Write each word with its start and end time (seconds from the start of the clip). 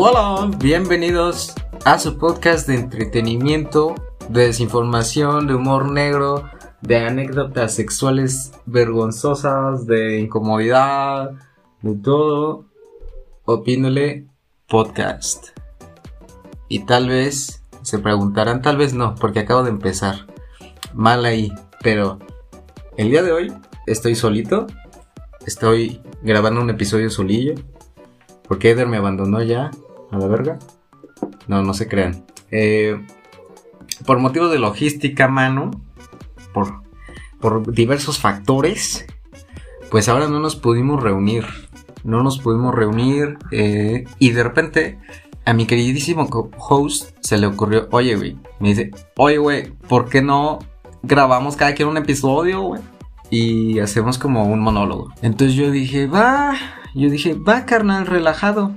Hola, 0.00 0.48
bienvenidos 0.58 1.54
a 1.84 1.98
su 1.98 2.18
podcast 2.18 2.68
de 2.68 2.76
entretenimiento, 2.76 3.96
de 4.28 4.46
desinformación, 4.46 5.48
de 5.48 5.56
humor 5.56 5.90
negro, 5.90 6.48
de 6.82 6.98
anécdotas 6.98 7.74
sexuales 7.74 8.52
vergonzosas, 8.64 9.88
de 9.88 10.20
incomodidad, 10.20 11.32
de 11.82 11.96
todo. 11.96 12.66
Opínole 13.44 14.28
podcast. 14.68 15.48
Y 16.68 16.86
tal 16.86 17.08
vez 17.08 17.64
se 17.82 17.98
preguntarán, 17.98 18.62
tal 18.62 18.76
vez 18.76 18.94
no, 18.94 19.16
porque 19.16 19.40
acabo 19.40 19.64
de 19.64 19.70
empezar. 19.70 20.28
Mal 20.94 21.24
ahí, 21.24 21.52
pero 21.82 22.20
el 22.96 23.10
día 23.10 23.24
de 23.24 23.32
hoy 23.32 23.52
estoy 23.88 24.14
solito. 24.14 24.68
Estoy 25.44 26.00
grabando 26.22 26.60
un 26.60 26.70
episodio 26.70 27.10
solillo. 27.10 27.54
Porque 28.46 28.70
Eder 28.70 28.86
me 28.86 28.96
abandonó 28.96 29.42
ya 29.42 29.72
a 30.10 30.18
la 30.18 30.26
verga. 30.26 30.58
No, 31.46 31.62
no 31.62 31.74
se 31.74 31.88
crean. 31.88 32.24
Eh, 32.50 33.00
por 34.06 34.18
motivos 34.18 34.50
de 34.50 34.58
logística, 34.58 35.28
mano. 35.28 35.70
Por, 36.52 36.82
por 37.40 37.72
diversos 37.72 38.18
factores. 38.18 39.06
Pues 39.90 40.08
ahora 40.08 40.28
no 40.28 40.40
nos 40.40 40.56
pudimos 40.56 41.02
reunir. 41.02 41.44
No 42.04 42.22
nos 42.22 42.38
pudimos 42.38 42.74
reunir. 42.74 43.38
Eh, 43.50 44.04
y 44.18 44.30
de 44.30 44.42
repente 44.42 44.98
a 45.48 45.54
mi 45.54 45.64
queridísimo 45.64 46.28
host 46.58 47.16
se 47.20 47.38
le 47.38 47.46
ocurrió, 47.46 47.88
oye, 47.90 48.16
güey, 48.16 48.36
me 48.60 48.68
dice, 48.68 48.90
oye, 49.16 49.38
güey, 49.38 49.72
¿por 49.88 50.10
qué 50.10 50.20
no 50.20 50.58
grabamos 51.02 51.56
cada 51.56 51.74
quien 51.74 51.88
un 51.88 51.96
episodio, 51.96 52.60
güey? 52.60 52.82
Y 53.30 53.78
hacemos 53.78 54.18
como 54.18 54.44
un 54.44 54.60
monólogo. 54.60 55.10
Entonces 55.22 55.56
yo 55.56 55.70
dije, 55.70 56.06
va, 56.06 56.54
yo 56.94 57.08
dije, 57.08 57.32
va, 57.32 57.64
carnal, 57.64 58.06
relajado. 58.06 58.72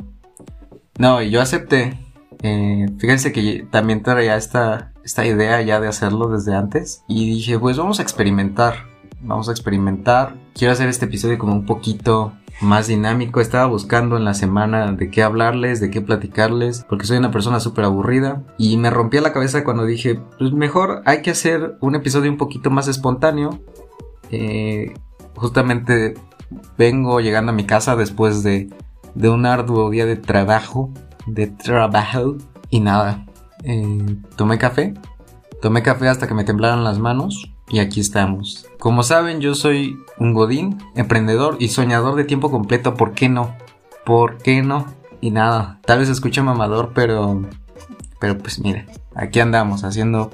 No, 1.01 1.19
y 1.19 1.31
yo 1.31 1.41
acepté. 1.41 1.97
Eh, 2.43 2.85
fíjense 2.99 3.31
que 3.31 3.65
también 3.71 4.03
traía 4.03 4.35
esta, 4.35 4.93
esta 5.03 5.25
idea 5.25 5.59
ya 5.63 5.79
de 5.79 5.87
hacerlo 5.87 6.27
desde 6.27 6.53
antes. 6.53 7.03
Y 7.07 7.25
dije, 7.25 7.57
pues 7.57 7.75
vamos 7.75 7.97
a 7.97 8.03
experimentar. 8.03 8.85
Vamos 9.19 9.49
a 9.49 9.51
experimentar. 9.51 10.35
Quiero 10.53 10.73
hacer 10.73 10.89
este 10.89 11.05
episodio 11.05 11.39
como 11.39 11.53
un 11.53 11.65
poquito 11.65 12.33
más 12.61 12.85
dinámico. 12.85 13.41
Estaba 13.41 13.65
buscando 13.65 14.15
en 14.15 14.25
la 14.25 14.35
semana 14.35 14.91
de 14.91 15.09
qué 15.09 15.23
hablarles, 15.23 15.81
de 15.81 15.89
qué 15.89 16.01
platicarles, 16.01 16.85
porque 16.87 17.07
soy 17.07 17.17
una 17.17 17.31
persona 17.31 17.59
súper 17.59 17.85
aburrida. 17.85 18.43
Y 18.59 18.77
me 18.77 18.91
rompí 18.91 19.19
la 19.19 19.33
cabeza 19.33 19.63
cuando 19.63 19.85
dije, 19.85 20.21
pues 20.37 20.51
mejor 20.51 21.01
hay 21.05 21.23
que 21.23 21.31
hacer 21.31 21.77
un 21.81 21.95
episodio 21.95 22.29
un 22.29 22.37
poquito 22.37 22.69
más 22.69 22.87
espontáneo. 22.87 23.59
Eh, 24.29 24.93
justamente 25.33 26.13
vengo 26.77 27.21
llegando 27.21 27.53
a 27.53 27.55
mi 27.55 27.65
casa 27.65 27.95
después 27.95 28.43
de, 28.43 28.69
de 29.15 29.29
un 29.29 29.45
arduo 29.45 29.89
día 29.89 30.05
de 30.05 30.15
trabajo. 30.15 30.91
De 31.25 31.47
trabajo. 31.47 32.35
Y 32.69 32.79
nada. 32.79 33.25
Eh, 33.63 34.17
tomé 34.35 34.57
café. 34.57 34.93
Tomé 35.61 35.83
café 35.83 36.07
hasta 36.07 36.27
que 36.27 36.33
me 36.33 36.43
temblaran 36.43 36.83
las 36.83 36.99
manos 36.99 37.51
y 37.71 37.79
aquí 37.79 38.01
estamos. 38.01 38.67
Como 38.79 39.01
saben, 39.01 39.39
yo 39.39 39.55
soy 39.55 39.97
un 40.17 40.33
godín, 40.33 40.77
emprendedor 40.95 41.55
y 41.59 41.69
soñador 41.69 42.15
de 42.15 42.25
tiempo 42.25 42.51
completo. 42.51 42.95
¿Por 42.95 43.13
qué 43.13 43.29
no? 43.29 43.55
¿Por 44.05 44.37
qué 44.37 44.61
no? 44.61 44.85
Y 45.21 45.31
nada, 45.31 45.79
tal 45.85 45.99
vez 45.99 46.09
escuche 46.09 46.41
mamador, 46.41 46.91
pero... 46.93 47.41
Pero 48.19 48.37
pues 48.37 48.59
mire, 48.59 48.85
aquí 49.15 49.39
andamos 49.39 49.83
haciendo, 49.83 50.31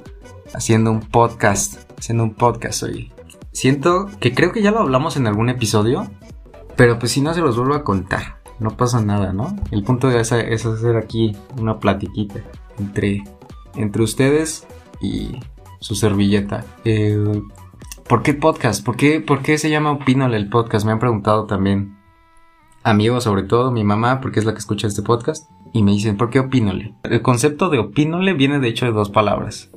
haciendo 0.53 0.91
un 0.91 1.01
podcast. 1.01 1.89
Haciendo 1.97 2.23
un 2.23 2.33
podcast 2.33 2.83
hoy. 2.83 3.11
Siento 3.51 4.07
que 4.19 4.33
creo 4.33 4.51
que 4.51 4.61
ya 4.61 4.71
lo 4.71 4.79
hablamos 4.79 5.15
en 5.15 5.27
algún 5.27 5.49
episodio, 5.49 6.09
pero 6.75 6.99
pues 6.99 7.11
si 7.11 7.21
no 7.21 7.33
se 7.33 7.41
los 7.41 7.55
vuelvo 7.55 7.75
a 7.75 7.83
contar. 7.83 8.36
No 8.59 8.75
pasa 8.75 9.01
nada, 9.01 9.33
¿no? 9.33 9.55
El 9.71 9.83
punto 9.83 10.09
de 10.09 10.19
es 10.19 10.31
hacer 10.31 10.97
aquí 10.97 11.35
una 11.59 11.79
platiquita 11.79 12.41
entre, 12.79 13.23
entre 13.75 14.03
ustedes 14.03 14.67
y 15.01 15.39
su 15.79 15.95
servilleta. 15.95 16.65
Eh, 16.83 17.41
¿Por 18.07 18.23
qué 18.23 18.33
podcast? 18.33 18.83
¿Por 18.83 18.95
qué, 18.95 19.19
¿Por 19.19 19.41
qué 19.41 19.57
se 19.57 19.69
llama 19.69 19.91
Opínole 19.91 20.37
el 20.37 20.49
podcast? 20.49 20.85
Me 20.85 20.91
han 20.93 20.99
preguntado 20.99 21.45
también 21.45 21.97
amigos, 22.83 23.25
sobre 23.25 23.43
todo 23.43 23.71
mi 23.71 23.83
mamá, 23.83 24.21
porque 24.21 24.39
es 24.39 24.45
la 24.45 24.53
que 24.53 24.59
escucha 24.59 24.87
este 24.87 25.01
podcast, 25.01 25.49
y 25.73 25.83
me 25.83 25.91
dicen, 25.91 26.17
¿por 26.17 26.29
qué 26.29 26.39
opínole? 26.39 26.95
El 27.03 27.21
concepto 27.21 27.69
de 27.69 27.79
opínole 27.79 28.33
viene 28.33 28.59
de 28.59 28.69
hecho 28.69 28.85
de 28.85 28.93
dos 28.93 29.09
palabras. 29.09 29.71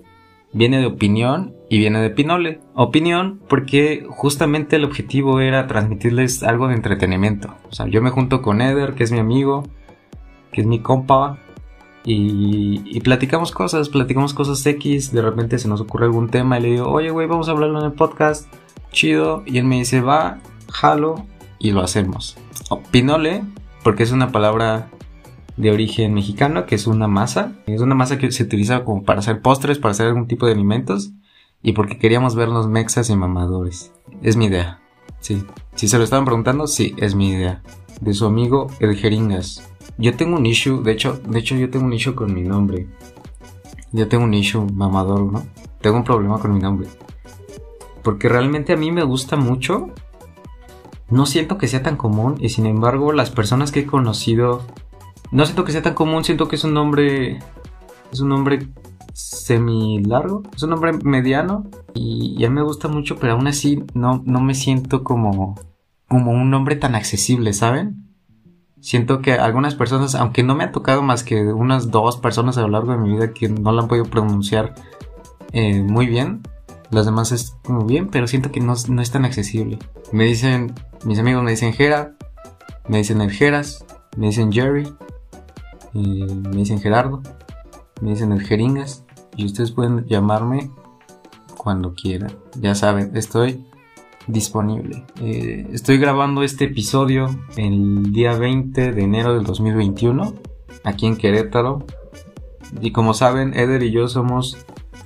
Viene 0.52 0.78
de 0.78 0.86
opinión 0.86 1.54
y 1.70 1.78
viene 1.78 2.02
de 2.02 2.10
pinole. 2.10 2.60
Opinión 2.74 3.40
porque 3.48 4.04
justamente 4.10 4.76
el 4.76 4.84
objetivo 4.84 5.40
era 5.40 5.66
transmitirles 5.68 6.42
algo 6.42 6.68
de 6.68 6.74
entretenimiento. 6.74 7.54
O 7.70 7.72
sea, 7.72 7.86
yo 7.86 8.02
me 8.02 8.10
junto 8.10 8.42
con 8.42 8.60
Eder, 8.60 8.94
que 8.94 9.04
es 9.04 9.12
mi 9.12 9.20
amigo, 9.20 9.62
que 10.52 10.60
es 10.60 10.66
mi 10.66 10.80
compa, 10.80 11.38
y, 12.04 12.98
platicamos 13.00 13.52
cosas, 13.52 13.88
platicamos 13.88 14.34
cosas 14.34 14.64
X, 14.66 15.12
de 15.12 15.22
repente 15.22 15.58
se 15.58 15.68
nos 15.68 15.80
ocurre 15.80 16.06
algún 16.06 16.28
tema 16.28 16.58
y 16.58 16.62
le 16.62 16.68
digo, 16.70 16.88
oye, 16.88 17.10
güey, 17.10 17.28
vamos 17.28 17.48
a 17.48 17.52
hablarlo 17.52 17.78
en 17.78 17.86
el 17.86 17.92
podcast, 17.92 18.52
chido, 18.90 19.42
y 19.46 19.58
él 19.58 19.64
me 19.64 19.76
dice, 19.76 20.00
va, 20.00 20.38
jalo, 20.70 21.26
y 21.58 21.72
lo 21.72 21.82
hacemos. 21.82 22.36
pinole, 22.90 23.44
porque 23.84 24.02
es 24.02 24.12
una 24.12 24.32
palabra 24.32 24.88
de 25.56 25.70
origen 25.70 26.14
mexicano, 26.14 26.64
que 26.64 26.74
es 26.74 26.86
una 26.86 27.06
masa, 27.06 27.52
es 27.66 27.82
una 27.82 27.94
masa 27.94 28.18
que 28.18 28.32
se 28.32 28.42
utiliza 28.42 28.82
como 28.82 29.04
para 29.04 29.20
hacer 29.20 29.42
postres, 29.42 29.78
para 29.78 29.92
hacer 29.92 30.06
algún 30.06 30.26
tipo 30.26 30.46
de 30.46 30.52
alimentos, 30.52 31.12
y 31.62 31.72
porque 31.72 31.98
queríamos 31.98 32.34
vernos 32.34 32.68
mexas 32.68 33.10
y 33.10 33.16
mamadores. 33.16 33.92
Es 34.22 34.36
mi 34.36 34.46
idea, 34.46 34.80
sí. 35.20 35.44
Si 35.74 35.88
se 35.88 35.98
lo 35.98 36.04
estaban 36.04 36.24
preguntando, 36.24 36.66
sí, 36.66 36.94
es 36.98 37.14
mi 37.14 37.30
idea. 37.30 37.62
De 38.00 38.14
su 38.14 38.26
amigo 38.26 38.68
El 38.80 38.96
Jeringas. 38.96 39.68
Yo 39.98 40.16
tengo 40.16 40.36
un 40.36 40.46
issue, 40.46 40.82
de 40.82 40.92
hecho, 40.92 41.20
de 41.26 41.38
hecho 41.38 41.56
yo 41.56 41.68
tengo 41.68 41.84
un 41.84 41.92
issue 41.92 42.14
con 42.14 42.32
mi 42.32 42.42
nombre. 42.42 42.86
Yo 43.92 44.08
tengo 44.08 44.24
un 44.24 44.34
issue 44.34 44.66
mamador, 44.72 45.32
¿no? 45.32 45.44
Tengo 45.80 45.96
un 45.96 46.04
problema 46.04 46.38
con 46.38 46.54
mi 46.54 46.60
nombre. 46.60 46.88
Porque 48.02 48.28
realmente 48.28 48.72
a 48.72 48.76
mí 48.76 48.90
me 48.92 49.02
gusta 49.02 49.36
mucho. 49.36 49.88
No 51.10 51.26
siento 51.26 51.58
que 51.58 51.68
sea 51.68 51.82
tan 51.82 51.96
común 51.96 52.36
y 52.40 52.50
sin 52.50 52.66
embargo 52.66 53.12
las 53.12 53.30
personas 53.30 53.72
que 53.72 53.80
he 53.80 53.86
conocido... 53.86 54.62
No 55.32 55.44
siento 55.44 55.64
que 55.64 55.72
sea 55.72 55.82
tan 55.82 55.94
común, 55.94 56.24
siento 56.24 56.48
que 56.48 56.56
es 56.56 56.64
un 56.64 56.72
nombre... 56.72 57.38
Es 58.12 58.20
un 58.20 58.28
nombre 58.30 58.68
semi 59.12 60.02
largo, 60.02 60.42
es 60.54 60.62
un 60.62 60.70
nombre 60.70 60.92
mediano 61.04 61.68
y, 61.94 62.36
ya 62.38 62.50
me 62.50 62.62
gusta 62.62 62.88
mucho, 62.88 63.16
pero 63.16 63.34
aún 63.34 63.46
así 63.46 63.84
no, 63.94 64.22
no 64.24 64.40
me 64.40 64.54
siento 64.54 65.04
como, 65.04 65.60
como 66.08 66.32
un 66.32 66.50
nombre 66.50 66.76
tan 66.76 66.94
accesible, 66.94 67.52
¿saben? 67.52 68.06
Siento 68.80 69.20
que 69.20 69.34
algunas 69.34 69.74
personas, 69.74 70.14
aunque 70.14 70.42
no 70.42 70.54
me 70.54 70.64
ha 70.64 70.72
tocado 70.72 71.02
más 71.02 71.22
que 71.22 71.52
unas 71.52 71.90
dos 71.90 72.16
personas 72.16 72.56
a 72.56 72.62
lo 72.62 72.68
largo 72.68 72.92
de 72.92 72.98
mi 72.98 73.12
vida 73.12 73.32
que 73.32 73.48
no 73.48 73.72
la 73.72 73.82
han 73.82 73.88
podido 73.88 74.06
pronunciar 74.06 74.74
eh, 75.52 75.82
muy 75.82 76.06
bien, 76.06 76.42
las 76.90 77.06
demás 77.06 77.30
es 77.32 77.56
como 77.62 77.84
bien, 77.84 78.08
pero 78.08 78.26
siento 78.26 78.50
que 78.50 78.60
no, 78.60 78.72
es 78.72 79.10
tan 79.10 79.24
accesible. 79.24 79.78
Me 80.12 80.24
dicen, 80.24 80.74
mis 81.04 81.18
amigos 81.18 81.42
me 81.44 81.50
dicen 81.52 81.72
Gera, 81.72 82.16
me 82.88 82.98
dicen 82.98 83.20
el 83.20 83.30
me 84.16 84.26
dicen 84.26 84.50
Jerry, 84.50 84.92
me 85.92 86.56
dicen 86.56 86.80
Gerardo, 86.80 87.22
me 88.00 88.10
dicen 88.10 88.32
el 88.32 88.42
Jeringas, 88.42 89.04
y 89.36 89.46
ustedes 89.46 89.70
pueden 89.72 90.06
llamarme 90.06 90.70
cuando 91.56 91.94
quieran. 91.94 92.32
Ya 92.56 92.74
saben, 92.74 93.16
estoy 93.16 93.64
disponible. 94.26 95.04
Eh, 95.20 95.66
estoy 95.72 95.98
grabando 95.98 96.42
este 96.42 96.64
episodio 96.64 97.28
el 97.56 98.12
día 98.12 98.34
20 98.36 98.92
de 98.92 99.02
enero 99.02 99.34
del 99.34 99.44
2021, 99.44 100.34
aquí 100.84 101.06
en 101.06 101.16
Querétaro. 101.16 101.84
Y 102.80 102.92
como 102.92 103.14
saben, 103.14 103.54
Eder 103.54 103.82
y 103.82 103.90
yo 103.90 104.08
somos 104.08 104.58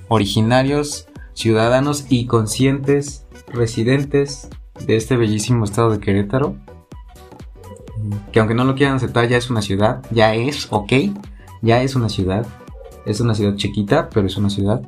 originarios, 0.07 1.07
ciudadanos 1.33 2.05
y 2.09 2.27
conscientes 2.27 3.25
residentes 3.47 4.49
de 4.85 4.95
este 4.95 5.17
bellísimo 5.17 5.65
estado 5.65 5.91
de 5.91 5.99
Querétaro. 5.99 6.55
Que 8.31 8.39
aunque 8.39 8.53
no 8.53 8.65
lo 8.65 8.75
quieran 8.75 8.95
aceptar, 8.95 9.27
ya 9.27 9.37
es 9.37 9.49
una 9.49 9.61
ciudad, 9.61 10.05
ya 10.11 10.35
es, 10.35 10.67
ok, 10.69 10.93
ya 11.61 11.81
es 11.81 11.95
una 11.95 12.09
ciudad. 12.09 12.45
Es 13.05 13.19
una 13.19 13.35
ciudad 13.35 13.55
chiquita, 13.55 14.09
pero 14.09 14.27
es 14.27 14.37
una 14.37 14.49
ciudad. 14.49 14.81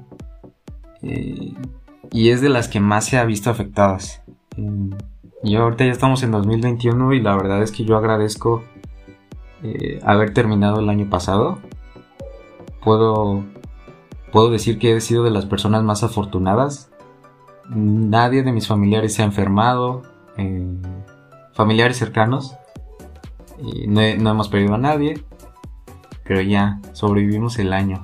Eh, 1.02 1.54
y 2.12 2.30
es 2.30 2.42
de 2.42 2.50
las 2.50 2.68
que 2.68 2.80
más 2.80 3.06
se 3.06 3.18
ha 3.18 3.26
visto 3.26 3.50
afectadas. 3.50 4.24
Y 5.44 5.56
ahorita 5.56 5.86
ya 5.86 5.92
estamos 5.92 6.24
en 6.24 6.32
2021 6.32 7.14
y 7.14 7.22
la 7.22 7.36
verdad 7.36 7.62
es 7.62 7.72
que 7.72 7.86
yo 7.86 7.96
agradezco 7.96 8.64
eh, 9.64 10.00
haber 10.04 10.34
terminado 10.34 10.80
el 10.80 10.90
año 10.90 11.10
pasado. 11.10 11.60
Puedo, 12.84 13.44
puedo 14.32 14.50
decir 14.50 14.80
que 14.80 14.96
he 14.96 15.02
sido 15.02 15.24
de 15.24 15.32
las 15.32 15.46
personas 15.46 15.84
más 15.84 16.04
afortunadas. 16.04 16.90
Nadie 17.70 18.44
de 18.44 18.52
mis 18.52 18.68
familiares 18.68 19.14
se 19.14 19.22
ha 19.22 19.26
enfermado. 19.26 20.02
Eh, 20.38 20.66
familiares 21.54 21.98
cercanos. 21.98 22.56
Y 23.60 23.88
no 23.88 24.02
hemos 24.02 24.50
perdido 24.50 24.76
a 24.76 24.80
nadie. 24.80 25.24
Pero 26.28 26.42
ya 26.42 26.80
sobrevivimos 26.94 27.58
el 27.60 27.74
año. 27.74 28.02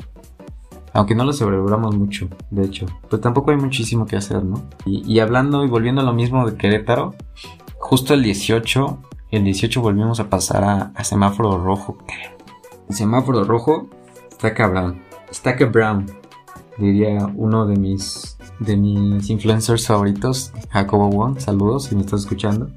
Aunque 0.94 1.16
no 1.16 1.26
lo 1.26 1.34
celebramos 1.34 1.96
mucho, 1.96 2.30
de 2.52 2.66
hecho. 2.66 2.86
Pero 3.10 3.20
tampoco 3.20 3.52
hay 3.52 3.58
muchísimo 3.58 4.06
que 4.06 4.16
hacer, 4.16 4.44
¿no? 4.44 4.64
Y, 4.86 5.20
hablando 5.20 5.66
y 5.66 5.68
volviendo 5.68 6.02
a 6.02 6.04
lo 6.04 6.14
mismo 6.14 6.48
de 6.48 6.56
Querétaro, 6.56 7.16
justo 7.80 8.14
el 8.14 8.22
18, 8.22 9.00
el 9.32 9.44
18 9.44 9.82
volvimos 9.82 10.20
a 10.20 10.30
pasar 10.30 10.94
a, 10.96 11.04
semáforo 11.04 11.58
rojo. 11.58 11.98
semáforo 12.90 13.44
rojo 13.44 13.90
está 14.30 14.54
cabrón. 14.54 15.02
Está 15.32 15.56
Brown, 15.66 16.06
diría 16.78 17.28
uno 17.36 17.66
de 17.66 17.76
mis 17.76 18.38
de 18.60 18.78
mis 18.78 19.30
influencers 19.30 19.88
favoritos, 19.88 20.54
Jacobo 20.70 21.10
Wong. 21.10 21.40
Saludos 21.40 21.86
si 21.86 21.96
me 21.96 22.02
estás 22.02 22.22
escuchando. 22.22 22.70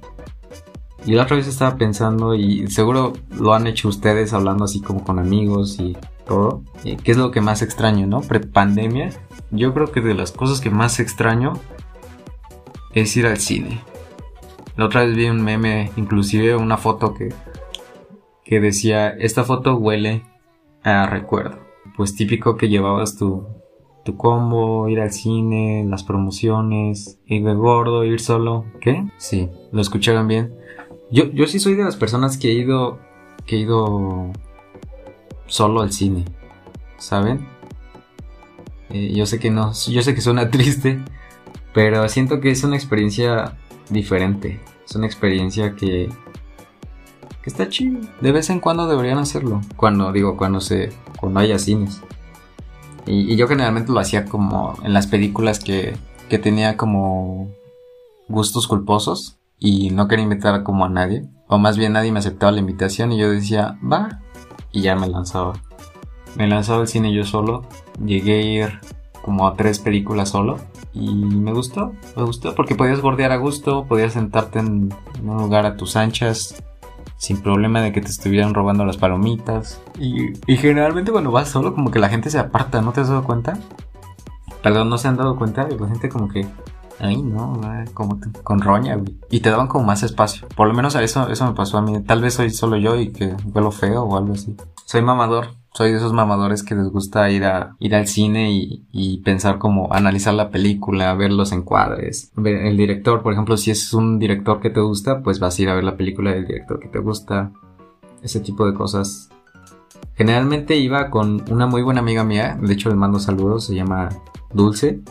Y 1.06 1.12
la 1.12 1.22
otra 1.22 1.36
vez 1.36 1.46
estaba 1.46 1.76
pensando, 1.76 2.34
y 2.34 2.66
seguro 2.66 3.12
lo 3.30 3.54
han 3.54 3.68
hecho 3.68 3.88
ustedes 3.88 4.32
hablando 4.32 4.64
así 4.64 4.80
como 4.80 5.04
con 5.04 5.20
amigos 5.20 5.78
y 5.78 5.96
todo. 6.26 6.64
¿Qué 6.82 7.12
es 7.12 7.16
lo 7.16 7.30
que 7.30 7.40
más 7.40 7.62
extraño, 7.62 8.08
no? 8.08 8.22
Pre-pandemia. 8.22 9.10
Yo 9.52 9.72
creo 9.72 9.92
que 9.92 10.00
de 10.00 10.14
las 10.14 10.32
cosas 10.32 10.60
que 10.60 10.68
más 10.68 10.98
extraño 10.98 11.52
es 12.92 13.16
ir 13.16 13.26
al 13.26 13.38
cine. 13.38 13.80
La 14.76 14.86
otra 14.86 15.04
vez 15.04 15.14
vi 15.14 15.28
un 15.28 15.42
meme, 15.42 15.92
inclusive 15.96 16.56
una 16.56 16.76
foto 16.76 17.14
que, 17.14 17.32
que 18.44 18.60
decía, 18.60 19.10
esta 19.10 19.44
foto 19.44 19.76
huele 19.76 20.24
a 20.82 21.06
recuerdo. 21.06 21.58
Pues 21.96 22.16
típico 22.16 22.56
que 22.56 22.68
llevabas 22.68 23.16
tu, 23.16 23.46
tu 24.04 24.16
combo, 24.16 24.88
ir 24.88 25.00
al 25.00 25.12
cine, 25.12 25.86
las 25.88 26.02
promociones, 26.02 27.20
ir 27.26 27.44
de 27.44 27.54
gordo, 27.54 28.04
ir 28.04 28.18
solo. 28.18 28.64
¿Qué? 28.80 29.06
Sí, 29.18 29.48
lo 29.70 29.80
escucharon 29.80 30.26
bien. 30.26 30.65
Yo, 31.10 31.30
yo 31.32 31.46
sí 31.46 31.60
soy 31.60 31.74
de 31.74 31.84
las 31.84 31.96
personas 31.96 32.36
que 32.36 32.48
he 32.48 32.54
ido. 32.54 32.98
que 33.46 33.56
he 33.56 33.60
ido. 33.60 34.32
solo 35.46 35.82
al 35.82 35.92
cine. 35.92 36.24
¿Saben? 36.98 37.46
Eh, 38.90 39.12
yo 39.14 39.26
sé 39.26 39.38
que 39.38 39.50
no. 39.50 39.72
Yo 39.88 40.02
sé 40.02 40.14
que 40.14 40.20
suena 40.20 40.50
triste. 40.50 41.00
Pero 41.72 42.08
siento 42.08 42.40
que 42.40 42.50
es 42.50 42.64
una 42.64 42.76
experiencia 42.76 43.56
diferente. 43.90 44.60
Es 44.84 44.96
una 44.96 45.06
experiencia 45.06 45.76
que. 45.76 46.08
que 47.42 47.50
está 47.50 47.68
chido. 47.68 48.00
De 48.20 48.32
vez 48.32 48.50
en 48.50 48.60
cuando 48.60 48.88
deberían 48.88 49.18
hacerlo. 49.18 49.60
Cuando, 49.76 50.12
digo, 50.12 50.36
cuando 50.36 50.60
se. 50.60 50.92
cuando 51.20 51.40
haya 51.40 51.58
cines. 51.58 52.02
Y, 53.06 53.32
y 53.32 53.36
yo 53.36 53.46
generalmente 53.46 53.92
lo 53.92 54.00
hacía 54.00 54.24
como 54.24 54.76
en 54.82 54.92
las 54.92 55.06
películas 55.06 55.60
que, 55.60 55.96
que 56.28 56.40
tenía 56.40 56.76
como 56.76 57.54
gustos 58.28 58.66
culposos 58.66 59.35
y 59.58 59.90
no 59.90 60.08
quería 60.08 60.24
invitar 60.24 60.62
como 60.62 60.84
a 60.84 60.88
nadie, 60.88 61.26
o 61.48 61.58
más 61.58 61.76
bien 61.76 61.94
nadie 61.94 62.12
me 62.12 62.18
aceptaba 62.18 62.52
la 62.52 62.60
invitación 62.60 63.12
y 63.12 63.18
yo 63.18 63.30
decía, 63.30 63.78
va, 63.80 64.20
y 64.72 64.82
ya 64.82 64.96
me 64.96 65.08
lanzaba. 65.08 65.54
Me 66.36 66.46
lanzaba 66.46 66.80
al 66.80 66.88
cine 66.88 67.12
yo 67.12 67.24
solo, 67.24 67.64
llegué 68.04 68.38
a 68.38 68.42
ir 68.42 68.80
como 69.22 69.46
a 69.46 69.54
tres 69.54 69.78
películas 69.78 70.28
solo 70.28 70.58
y 70.92 71.14
me 71.14 71.52
gustó, 71.52 71.92
me 72.16 72.22
gustó 72.22 72.54
porque 72.54 72.74
podías 72.74 73.00
bordear 73.00 73.32
a 73.32 73.36
gusto, 73.36 73.86
podías 73.86 74.12
sentarte 74.12 74.58
en 74.58 74.94
un 75.22 75.36
lugar 75.38 75.66
a 75.66 75.76
tus 75.76 75.96
anchas 75.96 76.62
sin 77.16 77.40
problema 77.42 77.80
de 77.80 77.92
que 77.92 78.00
te 78.00 78.08
estuvieran 78.08 78.54
robando 78.54 78.84
las 78.84 78.98
palomitas. 78.98 79.80
Y, 79.98 80.32
y 80.46 80.56
generalmente 80.56 81.12
cuando 81.12 81.30
vas 81.30 81.48
solo 81.48 81.74
como 81.74 81.90
que 81.90 81.98
la 81.98 82.08
gente 82.08 82.30
se 82.30 82.38
aparta, 82.38 82.82
¿no 82.82 82.92
te 82.92 83.00
has 83.00 83.08
dado 83.08 83.24
cuenta? 83.24 83.58
Perdón, 84.62 84.90
no 84.90 84.98
se 84.98 85.08
han 85.08 85.16
dado 85.16 85.36
cuenta, 85.36 85.66
la 85.68 85.88
gente 85.88 86.08
como 86.08 86.28
que 86.28 86.46
Ay, 86.98 87.22
no, 87.22 87.60
como 87.94 88.18
con 88.42 88.60
roña, 88.60 88.96
güey. 88.96 89.18
Y 89.30 89.40
te 89.40 89.50
daban 89.50 89.68
como 89.68 89.84
más 89.84 90.02
espacio. 90.02 90.48
Por 90.56 90.68
lo 90.68 90.74
menos 90.74 90.94
eso, 90.94 91.28
eso 91.28 91.46
me 91.46 91.54
pasó 91.54 91.78
a 91.78 91.82
mí. 91.82 92.02
Tal 92.02 92.22
vez 92.22 92.34
soy 92.34 92.50
solo 92.50 92.76
yo 92.76 92.98
y 92.98 93.12
que 93.12 93.34
vuelo 93.44 93.70
feo 93.70 94.04
o 94.04 94.16
algo 94.16 94.32
así. 94.32 94.56
Soy 94.86 95.02
mamador. 95.02 95.48
Soy 95.74 95.90
de 95.90 95.98
esos 95.98 96.14
mamadores 96.14 96.62
que 96.62 96.74
les 96.74 96.88
gusta 96.88 97.28
ir 97.30 97.44
a 97.44 97.76
ir 97.80 97.94
al 97.94 98.06
cine 98.06 98.50
y, 98.50 98.86
y 98.92 99.18
pensar 99.18 99.58
como 99.58 99.92
analizar 99.92 100.32
la 100.32 100.48
película, 100.48 101.12
ver 101.12 101.30
los 101.32 101.52
encuadres, 101.52 102.32
ver 102.34 102.64
el 102.64 102.78
director, 102.78 103.22
por 103.22 103.34
ejemplo, 103.34 103.58
si 103.58 103.70
es 103.70 103.92
un 103.92 104.18
director 104.18 104.58
que 104.60 104.70
te 104.70 104.80
gusta, 104.80 105.22
pues 105.22 105.38
vas 105.38 105.58
a 105.58 105.62
ir 105.62 105.68
a 105.68 105.74
ver 105.74 105.84
la 105.84 105.98
película 105.98 106.32
del 106.32 106.46
director 106.46 106.80
que 106.80 106.88
te 106.88 106.98
gusta. 106.98 107.52
Ese 108.22 108.40
tipo 108.40 108.66
de 108.66 108.72
cosas. 108.72 109.28
Generalmente 110.14 110.76
iba 110.76 111.10
con 111.10 111.44
una 111.50 111.66
muy 111.66 111.82
buena 111.82 112.00
amiga 112.00 112.24
mía, 112.24 112.58
de 112.58 112.72
hecho 112.72 112.88
le 112.88 112.94
mando 112.94 113.18
saludos, 113.18 113.66
se 113.66 113.74
llama 113.74 114.08
Dulce. 114.54 115.02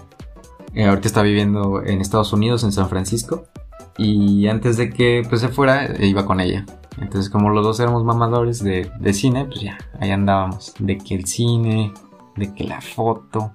Eh, 0.76 0.86
ahorita 0.86 1.08
está 1.08 1.22
viviendo 1.22 1.82
en 1.84 2.02
Estados 2.02 2.34
Unidos, 2.34 2.64
en 2.64 2.74
San 2.74 2.90
Francisco. 2.90 3.46
Y 3.98 4.48
antes 4.48 4.76
de 4.76 4.90
que 4.90 5.24
pues, 5.28 5.42
se 5.42 5.48
fuera, 5.48 5.86
eh, 5.86 6.06
iba 6.06 6.26
con 6.26 6.42
ella. 6.42 6.66
Entonces, 7.00 7.30
como 7.30 7.50
los 7.50 7.64
dos 7.64 7.80
éramos 7.80 8.04
mamadores 8.04 8.62
de, 8.64 8.92
de, 9.00 9.14
cine, 9.14 9.46
pues 9.46 9.62
ya, 9.62 9.78
ahí 10.00 10.12
andábamos. 10.12 10.74
De 10.80 10.98
que 10.98 11.16
el 11.16 11.26
cine, 11.26 11.94
de 12.36 12.54
que 12.54 12.66
la 12.66 12.82
foto. 12.82 13.52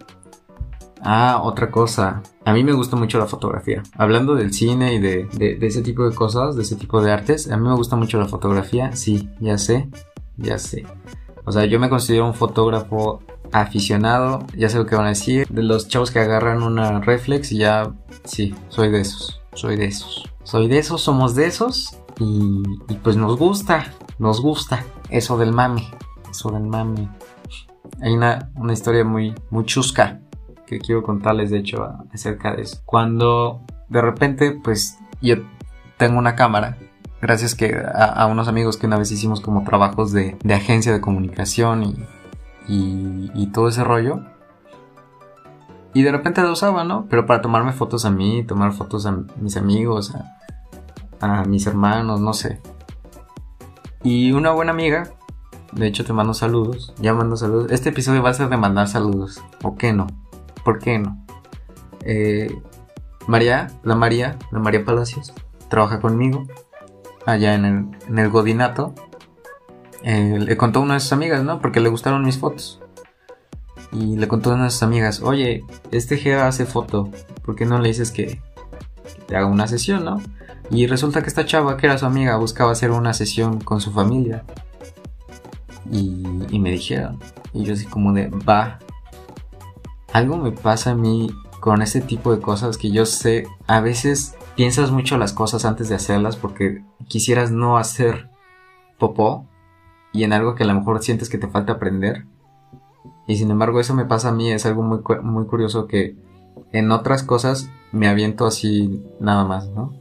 Ah, 1.03 1.41
otra 1.43 1.71
cosa. 1.71 2.23
A 2.45 2.55
mí 2.55 2.65
me 2.65 2.73
gusta 2.73 2.97
mucho 2.97 3.19
la 3.19 3.27
fotografía. 3.27 3.83
Hablando 3.97 4.35
del 4.35 4.53
cine 4.55 4.95
y 4.95 4.99
de, 4.99 5.27
de, 5.33 5.57
de 5.57 5.67
ese 5.67 5.83
tipo 5.83 6.09
de 6.09 6.15
cosas, 6.15 6.57
de 6.57 6.63
ese 6.63 6.77
tipo 6.77 7.03
de 7.03 7.13
artes, 7.13 7.51
a 7.51 7.57
mí 7.57 7.69
me 7.69 7.75
gusta 7.75 7.97
mucho 7.97 8.19
la 8.19 8.27
fotografía. 8.27 8.93
Sí, 8.93 9.29
ya 9.41 9.59
sé, 9.59 9.91
ya 10.39 10.59
sé. 10.59 10.87
O 11.45 11.53
sea, 11.53 11.67
yo 11.67 11.79
me 11.81 11.91
considero 11.91 12.27
un 12.27 12.35
fotógrafo 12.35 13.21
aficionado, 13.53 14.47
ya 14.57 14.69
sé 14.69 14.79
lo 14.79 14.87
que 14.87 14.97
van 14.97 15.07
a 15.07 15.11
decir, 15.11 15.47
de 15.49 15.63
los 15.63 15.89
chavos 15.89 16.11
que 16.11 16.21
agarran 16.21 16.63
una 16.63 17.01
reflex 17.01 17.53
y 17.53 17.59
ya, 17.59 17.93
sí, 18.25 18.55
soy 18.69 18.91
de 18.91 19.01
esos, 19.01 19.41
soy 19.55 19.77
de 19.77 19.87
esos. 19.87 20.31
Soy 20.43 20.69
de 20.69 20.79
esos, 20.79 21.03
somos 21.03 21.35
de 21.35 21.47
esos 21.47 21.99
y, 22.19 22.63
pues 23.03 23.17
nos 23.17 23.37
gusta, 23.37 23.93
nos 24.19 24.41
gusta 24.41 24.85
eso 25.11 25.39
del 25.39 25.53
mame, 25.53 25.87
eso 26.31 26.51
del 26.51 26.65
mame. 26.65 27.09
Hay 28.01 28.13
una, 28.13 28.51
una 28.57 28.73
historia 28.73 29.05
muy, 29.05 29.35
muy 29.51 29.65
chusca 29.65 30.21
que 30.67 30.79
quiero 30.79 31.03
contarles 31.03 31.51
de 31.51 31.59
hecho 31.59 31.87
acerca 32.13 32.55
de 32.55 32.63
eso. 32.63 32.81
Cuando 32.85 33.63
de 33.89 34.01
repente 34.01 34.53
pues 34.53 34.99
yo 35.21 35.37
tengo 35.99 36.19
una 36.19 36.37
cámara 36.37 36.79
gracias 37.21 37.55
que 37.55 37.75
a, 37.75 38.05
a, 38.05 38.27
unos 38.27 38.49
amigos 38.49 38.77
que 38.77 38.87
una 38.87 38.97
vez 38.97 39.11
hicimos 39.11 39.41
como 39.41 39.65
trabajos 39.65 40.13
de, 40.13 40.37
de 40.43 40.55
agencia 40.55 40.93
de 40.93 41.01
comunicación 41.01 41.83
y 41.83 41.97
y, 42.69 43.47
todo 43.49 43.69
ese 43.69 43.85
rollo. 43.85 44.21
Y 45.93 46.03
de 46.03 46.13
repente 46.13 46.41
lo 46.43 46.53
usaba, 46.53 46.85
¿no? 46.85 47.07
Pero 47.09 47.27
para 47.27 47.41
tomarme 47.41 47.73
fotos 47.73 48.05
a 48.05 48.11
mí, 48.11 48.45
tomar 48.45 48.73
fotos 48.73 49.07
a 49.07 49.13
mis 49.37 49.57
amigos, 49.57 50.15
a, 51.21 51.45
mis 51.45 51.67
hermanos, 51.67 52.21
no 52.21 52.33
sé. 52.33 52.61
Y 54.03 54.33
una 54.33 54.53
buena 54.53 54.71
amiga, 54.71 55.11
de 55.73 55.87
hecho 55.87 56.05
te 56.05 56.13
mando 56.13 56.33
saludos, 56.33 56.95
ya 57.01 57.13
mando 57.13 57.37
saludos. 57.37 57.73
Este 57.73 57.89
episodio 57.89 58.23
va 58.23 58.31
a 58.31 58.35
ser 58.35 58.49
de 58.49 58.57
mandar 58.57 58.89
saludos, 58.89 59.43
¿o 59.63 59.77
qué 59.77 59.93
no? 59.93 60.07
¿Por 60.65 60.79
qué 60.79 60.99
no? 60.99 61.25
Eh, 62.05 62.63
María, 63.27 63.67
la 63.83 63.97
María, 63.97 64.39
la 64.53 64.61
María 64.61 64.85
Palacios, 64.85 65.35
trabaja 65.69 66.01
conmigo 66.01 66.47
allá 67.27 67.55
en 67.55 67.65
el, 67.65 67.99
en 68.09 68.19
el 68.19 68.31
Godinato 68.31 68.95
eh, 70.03 70.39
le 70.39 70.57
contó 70.57 70.81
a 70.81 70.83
una 70.83 70.95
de 70.95 71.01
sus 71.01 71.13
amigas, 71.13 71.45
¿no? 71.45 71.61
Porque 71.61 71.81
le 71.81 71.89
gustaron 71.89 72.25
mis 72.25 72.39
fotos. 72.39 72.81
Y 73.93 74.17
le 74.17 74.29
contó 74.29 74.51
a 74.51 74.55
una 74.55 74.65
de 74.65 74.71
sus 74.71 74.83
amigas, 74.83 75.21
oye, 75.21 75.65
este 75.91 76.17
Gea 76.17 76.47
hace 76.47 76.65
foto, 76.65 77.11
¿por 77.45 77.57
qué 77.57 77.67
no 77.67 77.79
le 77.79 77.89
dices 77.89 78.11
que, 78.11 78.41
te 79.27 79.37
haga 79.37 79.47
una 79.47 79.67
sesión, 79.67 80.05
no? 80.05 80.21
Y 80.71 80.87
resulta 80.87 81.23
que 81.23 81.29
esta 81.29 81.45
chava, 81.45 81.77
que 81.77 81.87
era 81.87 81.99
su 81.99 82.07
amiga, 82.07 82.37
buscaba 82.37 82.73
hacer 82.73 82.93
una 82.93 83.13
sesión 83.13 83.61
con 83.61 83.81
su 83.81 83.91
familia. 83.93 84.45
Y, 85.91 86.59
me 86.59 86.71
dijeron, 86.71 87.19
y 87.53 87.65
yo 87.65 87.73
así 87.73 87.87
como 87.87 88.13
de, 88.13 88.29
va, 88.29 88.79
algo 90.13 90.37
me 90.37 90.53
pasa 90.53 90.93
a 90.93 90.95
mí 90.95 91.31
con 91.59 91.83
este 91.83 92.01
tipo 92.01 92.35
de 92.35 92.41
cosas 92.41 92.79
que 92.79 92.91
yo 92.91 93.07
sé, 93.07 93.47
a 93.67 93.81
veces 93.81 94.35
piensas 94.55 94.93
mucho 94.93 95.19
las 95.19 95.33
cosas 95.33 95.65
antes 95.65 95.89
de 95.89 95.97
hacerlas 95.97 96.37
porque 96.37 96.85
quisieras 97.09 97.51
no 97.51 97.77
hacer 97.77 98.29
popó 98.99 99.50
y 100.13 100.25
en 100.25 100.33
algo 100.33 100.55
que 100.55 100.65
a 100.65 100.67
lo 100.67 100.75
mejor 100.75 101.03
sientes 101.03 101.29
que 101.29 101.39
te 101.39 101.49
falta 101.49 101.75
aprender. 101.75 102.27
Y 103.27 103.37
sin 103.37 103.51
embargo 103.51 103.81
eso 103.81 103.95
me 103.95 104.05
pasa 104.05 104.31
a 104.31 104.33
mí, 104.33 104.51
es 104.51 104.67
algo 104.67 104.83
muy, 104.83 105.01
muy 105.23 105.47
curioso 105.47 105.87
que 105.87 106.17
en 106.73 106.91
otras 106.91 107.23
cosas 107.23 107.71
me 107.93 108.09
aviento 108.09 108.47
así 108.47 109.05
nada 109.21 109.45
más, 109.45 109.69
¿no? 109.69 109.93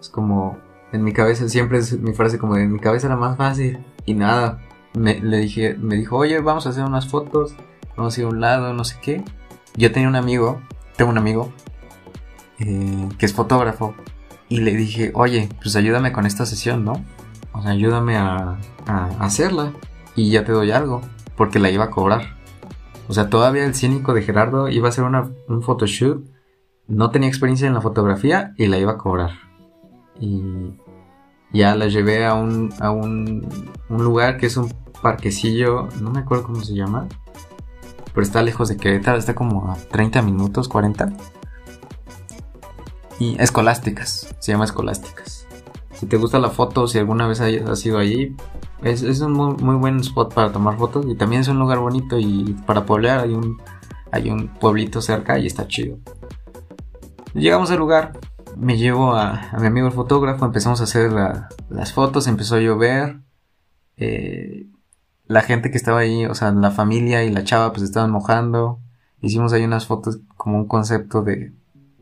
Es 0.00 0.08
como, 0.08 0.58
en 0.92 1.04
mi 1.04 1.12
cabeza 1.12 1.48
siempre 1.48 1.78
es 1.78 1.98
mi 1.98 2.12
frase 2.12 2.38
como 2.38 2.56
en 2.56 2.72
mi 2.72 2.78
cabeza 2.78 3.06
era 3.06 3.16
más 3.16 3.36
fácil 3.36 3.78
y 4.06 4.14
nada. 4.14 4.60
Me, 4.94 5.20
le 5.20 5.38
dije, 5.38 5.74
me 5.74 5.96
dijo, 5.96 6.16
oye, 6.16 6.40
vamos 6.40 6.66
a 6.66 6.70
hacer 6.70 6.84
unas 6.84 7.08
fotos, 7.08 7.54
vamos 7.96 8.16
a 8.16 8.20
ir 8.20 8.26
a 8.26 8.30
un 8.30 8.40
lado, 8.40 8.72
no 8.72 8.84
sé 8.84 8.96
qué. 9.02 9.24
Yo 9.76 9.92
tenía 9.92 10.08
un 10.08 10.16
amigo, 10.16 10.60
tengo 10.96 11.10
un 11.10 11.18
amigo, 11.18 11.52
eh, 12.58 13.08
que 13.18 13.26
es 13.26 13.34
fotógrafo, 13.34 13.94
y 14.48 14.60
le 14.60 14.74
dije, 14.74 15.12
oye, 15.14 15.48
pues 15.62 15.76
ayúdame 15.76 16.12
con 16.12 16.26
esta 16.26 16.46
sesión, 16.46 16.84
¿no? 16.84 17.04
O 17.52 17.62
sea, 17.62 17.72
ayúdame 17.72 18.16
a, 18.16 18.58
hacerla 19.18 19.72
y 20.16 20.30
ya 20.30 20.44
te 20.44 20.52
doy 20.52 20.70
algo, 20.70 21.02
porque 21.36 21.58
la 21.58 21.70
iba 21.70 21.84
a 21.84 21.90
cobrar. 21.90 22.36
O 23.08 23.12
sea, 23.14 23.28
todavía 23.28 23.64
el 23.64 23.74
cínico 23.74 24.14
de 24.14 24.22
Gerardo 24.22 24.68
iba 24.68 24.88
a 24.88 24.90
hacer 24.90 25.04
una, 25.04 25.30
un 25.48 25.62
photoshoot, 25.62 26.24
no 26.86 27.10
tenía 27.10 27.28
experiencia 27.28 27.66
en 27.66 27.74
la 27.74 27.80
fotografía 27.80 28.54
y 28.56 28.66
la 28.66 28.78
iba 28.78 28.92
a 28.92 28.98
cobrar. 28.98 29.32
Y 30.18 30.72
ya 31.52 31.74
la 31.74 31.86
llevé 31.86 32.24
a 32.24 32.34
un, 32.34 32.72
a 32.80 32.90
un, 32.90 33.46
un 33.88 34.04
lugar 34.04 34.38
que 34.38 34.46
es 34.46 34.56
un 34.56 34.72
parquecillo, 35.02 35.88
no 36.00 36.10
me 36.10 36.20
acuerdo 36.20 36.44
cómo 36.44 36.62
se 36.62 36.74
llama, 36.74 37.06
pero 38.18 38.26
está 38.26 38.42
lejos 38.42 38.68
de 38.68 38.76
Querétaro, 38.76 39.16
está 39.16 39.34
como 39.34 39.70
a 39.70 39.76
30 39.76 40.22
minutos, 40.22 40.68
40. 40.68 41.12
Y 43.20 43.40
Escolásticas, 43.40 44.34
se 44.40 44.52
llama 44.52 44.64
Escolásticas. 44.64 45.37
Si 45.98 46.06
te 46.06 46.16
gusta 46.16 46.38
la 46.38 46.50
foto, 46.50 46.86
si 46.86 46.98
alguna 46.98 47.26
vez 47.26 47.40
has 47.40 47.84
ido 47.84 47.98
allí, 47.98 48.36
Es, 48.82 49.02
un 49.20 49.32
muy, 49.32 49.56
muy, 49.56 49.74
buen 49.74 49.98
spot 49.98 50.32
para 50.32 50.52
tomar 50.52 50.78
fotos 50.78 51.04
y 51.08 51.16
también 51.16 51.42
es 51.42 51.48
un 51.48 51.58
lugar 51.58 51.80
bonito 51.80 52.16
y 52.20 52.54
para 52.64 52.86
poblar 52.86 53.18
hay 53.18 53.34
un, 53.34 53.60
hay 54.12 54.30
un 54.30 54.46
pueblito 54.46 55.00
cerca 55.00 55.40
y 55.40 55.46
está 55.48 55.66
chido. 55.66 55.98
Llegamos 57.34 57.72
al 57.72 57.78
lugar, 57.78 58.12
me 58.56 58.76
llevo 58.76 59.14
a, 59.14 59.50
mi 59.58 59.66
amigo 59.66 59.88
el 59.88 59.92
fotógrafo, 59.92 60.44
empezamos 60.44 60.80
a 60.80 60.84
hacer 60.84 61.10
las 61.68 61.92
fotos, 61.92 62.28
empezó 62.28 62.54
a 62.54 62.60
llover. 62.60 63.18
Eh, 63.96 64.68
la 65.26 65.42
gente 65.42 65.72
que 65.72 65.78
estaba 65.78 65.98
ahí, 65.98 66.26
o 66.26 66.34
sea, 66.36 66.52
la 66.52 66.70
familia 66.70 67.24
y 67.24 67.30
la 67.30 67.42
chava 67.42 67.72
pues 67.72 67.82
estaban 67.82 68.12
mojando. 68.12 68.78
Hicimos 69.20 69.52
ahí 69.52 69.64
unas 69.64 69.86
fotos 69.86 70.20
como 70.36 70.58
un 70.58 70.68
concepto 70.68 71.22
de 71.22 71.52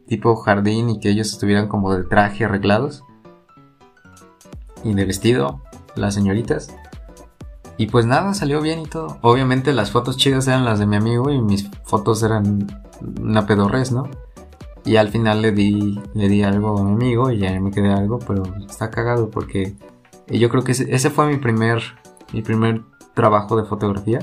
tipo 0.06 0.36
jardín 0.36 0.90
y 0.90 1.00
que 1.00 1.08
ellos 1.08 1.32
estuvieran 1.32 1.68
como 1.68 1.94
de 1.94 2.04
traje 2.04 2.44
arreglados. 2.44 3.02
Y 4.84 4.94
de 4.94 5.04
vestido, 5.04 5.62
las 5.94 6.14
señoritas. 6.14 6.74
Y 7.78 7.88
pues 7.88 8.06
nada, 8.06 8.32
salió 8.34 8.60
bien 8.62 8.80
y 8.80 8.86
todo. 8.86 9.18
Obviamente 9.22 9.72
las 9.72 9.90
fotos 9.90 10.16
chidas 10.16 10.46
eran 10.48 10.64
las 10.64 10.78
de 10.78 10.86
mi 10.86 10.96
amigo 10.96 11.30
y 11.30 11.40
mis 11.40 11.68
fotos 11.84 12.22
eran 12.22 12.66
una 13.20 13.46
pedorres, 13.46 13.92
¿no? 13.92 14.08
Y 14.84 14.96
al 14.96 15.08
final 15.08 15.42
le 15.42 15.52
di, 15.52 16.00
le 16.14 16.28
di 16.28 16.42
algo 16.42 16.78
a 16.78 16.82
mi 16.82 16.92
amigo 16.92 17.30
y 17.30 17.38
ya 17.38 17.58
me 17.60 17.70
quedé 17.70 17.92
algo, 17.92 18.18
pero 18.20 18.44
está 18.66 18.90
cagado 18.90 19.30
porque 19.30 19.74
yo 20.28 20.48
creo 20.48 20.64
que 20.64 20.72
ese, 20.72 20.94
ese 20.94 21.10
fue 21.10 21.26
mi 21.26 21.36
primer, 21.36 21.82
mi 22.32 22.42
primer 22.42 22.82
trabajo 23.14 23.56
de 23.56 23.64
fotografía. 23.64 24.20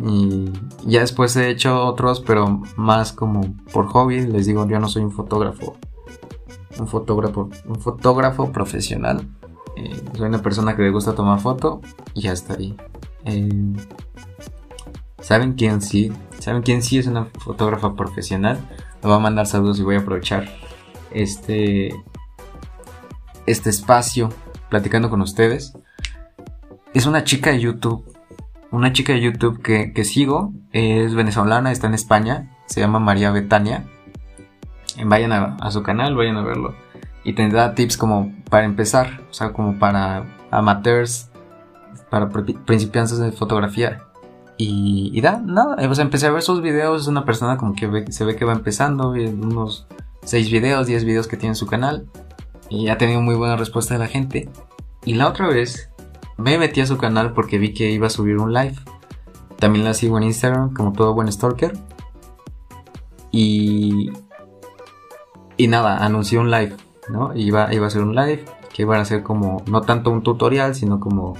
Y 0.00 0.52
ya 0.86 1.00
después 1.00 1.36
he 1.36 1.50
hecho 1.50 1.84
otros, 1.84 2.20
pero 2.20 2.62
más 2.76 3.12
como 3.12 3.54
por 3.72 3.86
hobby. 3.88 4.20
Les 4.20 4.46
digo, 4.46 4.66
yo 4.66 4.78
no 4.78 4.88
soy 4.88 5.02
un 5.02 5.12
fotógrafo. 5.12 5.76
Un 6.78 6.86
fotógrafo, 6.86 7.50
un 7.66 7.80
fotógrafo 7.80 8.52
profesional. 8.52 9.28
Eh, 9.76 10.00
soy 10.16 10.28
una 10.28 10.42
persona 10.42 10.76
que 10.76 10.82
le 10.82 10.90
gusta 10.90 11.14
tomar 11.14 11.40
foto 11.40 11.80
y 12.14 12.22
ya 12.22 12.32
está 12.32 12.54
ahí. 12.54 12.76
Eh, 13.24 13.72
¿Saben 15.20 15.54
quién 15.54 15.82
sí? 15.82 16.12
¿Saben 16.38 16.62
quién 16.62 16.82
sí 16.82 16.98
es 16.98 17.06
una 17.06 17.24
fotógrafa 17.24 17.94
profesional? 17.94 18.58
Le 19.02 19.08
voy 19.08 19.16
a 19.16 19.20
mandar 19.20 19.46
saludos 19.46 19.78
y 19.78 19.82
voy 19.82 19.96
a 19.96 20.00
aprovechar 20.00 20.48
este, 21.10 21.92
este 23.46 23.70
espacio 23.70 24.28
platicando 24.68 25.10
con 25.10 25.20
ustedes 25.20 25.74
es 26.94 27.06
una 27.06 27.24
chica 27.24 27.50
de 27.50 27.60
YouTube. 27.60 28.04
Una 28.70 28.92
chica 28.92 29.12
de 29.12 29.20
YouTube 29.20 29.62
que, 29.62 30.04
sigo. 30.04 30.52
Es 30.72 31.14
venezolana, 31.14 31.70
está 31.70 31.86
en 31.86 31.94
España. 31.94 32.56
Se 32.66 32.80
llama 32.80 32.98
María 32.98 33.30
Betania. 33.30 33.84
Vayan 35.04 35.32
a, 35.32 35.70
su 35.70 35.82
canal, 35.82 36.16
vayan 36.16 36.36
a 36.36 36.42
verlo. 36.42 36.74
Y 37.24 37.34
tendrá 37.34 37.74
tips 37.74 37.96
como 37.96 38.32
para 38.50 38.64
empezar. 38.64 39.22
O 39.30 39.32
sea, 39.32 39.52
como 39.52 39.78
para 39.78 40.24
amateurs. 40.50 41.30
Para 42.10 42.28
principiantes 42.28 43.18
de 43.18 43.32
fotografía. 43.32 44.04
Y, 44.56 45.10
y 45.12 45.20
da, 45.20 45.40
nada. 45.44 45.76
O 45.88 45.94
sea, 45.94 46.04
empecé 46.04 46.26
a 46.26 46.30
ver 46.30 46.42
sus 46.42 46.62
videos. 46.62 47.02
Es 47.02 47.08
una 47.08 47.24
persona 47.24 47.56
como 47.56 47.74
que 47.74 48.10
se 48.10 48.24
ve 48.24 48.36
que 48.36 48.44
va 48.44 48.52
empezando. 48.52 49.10
Unos 49.10 49.86
6 50.24 50.50
videos, 50.50 50.86
10 50.86 51.04
videos 51.04 51.28
que 51.28 51.36
tiene 51.36 51.52
en 51.52 51.56
su 51.56 51.66
canal. 51.66 52.06
Y 52.70 52.88
ha 52.88 52.98
tenido 52.98 53.20
muy 53.20 53.34
buena 53.34 53.56
respuesta 53.56 53.94
de 53.94 54.00
la 54.00 54.08
gente. 54.08 54.48
Y 55.04 55.14
la 55.14 55.28
otra 55.28 55.48
vez 55.48 55.90
me 56.36 56.58
metí 56.58 56.80
a 56.80 56.86
su 56.86 56.98
canal 56.98 57.32
porque 57.32 57.58
vi 57.58 57.72
que 57.72 57.90
iba 57.90 58.06
a 58.06 58.10
subir 58.10 58.36
un 58.36 58.52
live. 58.52 58.76
También 59.58 59.84
la 59.84 59.94
sigo 59.94 60.18
en 60.18 60.24
Instagram 60.24 60.72
como 60.72 60.92
todo 60.92 61.14
buen 61.14 61.30
stalker. 61.30 61.76
Y... 63.32 64.10
Y 65.58 65.66
nada, 65.66 65.98
anunció 65.98 66.40
un 66.40 66.52
live, 66.52 66.76
¿no? 67.10 67.36
Iba, 67.36 67.74
iba 67.74 67.86
a 67.86 67.90
ser 67.90 68.02
un 68.02 68.14
live 68.14 68.44
que 68.72 68.82
iba 68.82 68.98
a 68.98 69.04
ser 69.04 69.24
como, 69.24 69.62
no 69.66 69.80
tanto 69.80 70.10
un 70.10 70.22
tutorial, 70.22 70.76
sino 70.76 71.00
como 71.00 71.34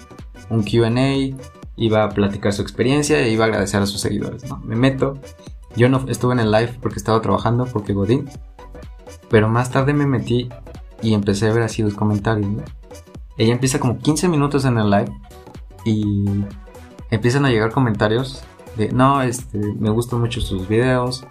un 0.51 0.65
QA. 0.65 1.39
Iba 1.77 2.03
a 2.03 2.09
platicar 2.09 2.53
su 2.53 2.61
experiencia 2.61 3.21
e 3.21 3.31
iba 3.31 3.45
a 3.45 3.49
agradecer 3.49 3.81
a 3.81 3.87
sus 3.87 4.01
seguidores, 4.01 4.45
¿no? 4.49 4.59
Me 4.65 4.75
meto. 4.75 5.15
Yo 5.77 5.89
no 5.89 6.05
estuve 6.09 6.33
en 6.33 6.41
el 6.41 6.51
live 6.51 6.77
porque 6.83 6.99
estaba 6.99 7.23
trabajando, 7.23 7.65
porque 7.67 7.93
Godín. 7.93 8.29
Pero 9.31 9.49
más 9.49 9.71
tarde 9.71 9.95
me 9.95 10.05
metí 10.05 10.49
y 11.01 11.15
empecé 11.15 11.49
a 11.49 11.53
ver 11.53 11.63
así 11.63 11.83
los 11.83 11.95
comentarios. 11.95 12.49
Ella 13.37 13.53
empieza 13.53 13.79
como 13.79 13.99
15 13.99 14.29
minutos 14.29 14.65
en 14.65 14.79
el 14.79 14.91
live 14.91 15.13
y 15.85 16.25
empiezan 17.13 17.45
a 17.45 17.51
llegar 17.51 17.71
comentarios 17.71 18.43
de, 18.77 18.91
no, 18.91 19.23
este, 19.23 19.59
me 19.79 19.91
gustan 19.91 20.21
mucho 20.21 20.41
sus 20.41 20.67
videos, 20.67 21.25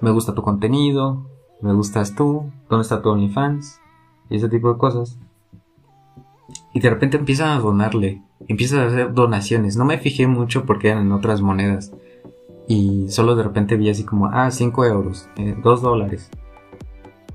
me 0.00 0.10
gusta 0.10 0.34
tu 0.34 0.40
contenido, 0.40 1.33
me 1.64 1.72
gustas 1.72 2.14
tú, 2.14 2.52
¿dónde 2.68 2.82
está 2.82 3.00
tu 3.00 3.08
OnlyFans? 3.08 3.80
Y 4.28 4.36
ese 4.36 4.50
tipo 4.50 4.70
de 4.70 4.78
cosas. 4.78 5.18
Y 6.74 6.80
de 6.80 6.90
repente 6.90 7.16
empiezan 7.16 7.56
a 7.56 7.58
donarle, 7.58 8.22
empiezan 8.48 8.80
a 8.80 8.86
hacer 8.86 9.14
donaciones. 9.14 9.76
No 9.76 9.86
me 9.86 9.96
fijé 9.96 10.26
mucho 10.26 10.66
porque 10.66 10.90
eran 10.90 11.06
en 11.06 11.12
otras 11.12 11.40
monedas. 11.40 11.92
Y 12.68 13.06
solo 13.08 13.34
de 13.34 13.44
repente 13.44 13.76
vi 13.76 13.88
así 13.88 14.04
como, 14.04 14.26
ah, 14.26 14.50
5 14.50 14.84
euros, 14.84 15.26
2 15.36 15.46
eh, 15.46 15.82
dólares, 15.82 16.30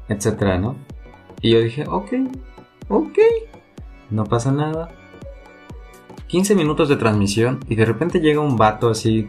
etcétera, 0.07 0.59
¿no? 0.59 0.75
Y 1.41 1.51
yo 1.51 1.61
dije, 1.61 1.85
ok, 1.87 2.11
ok, 2.87 3.17
no 4.11 4.25
pasa 4.25 4.51
nada. 4.51 4.89
15 6.27 6.53
minutos 6.53 6.87
de 6.87 6.97
transmisión 6.97 7.61
y 7.67 7.75
de 7.75 7.85
repente 7.85 8.19
llega 8.19 8.41
un 8.41 8.57
vato 8.57 8.89
así, 8.89 9.27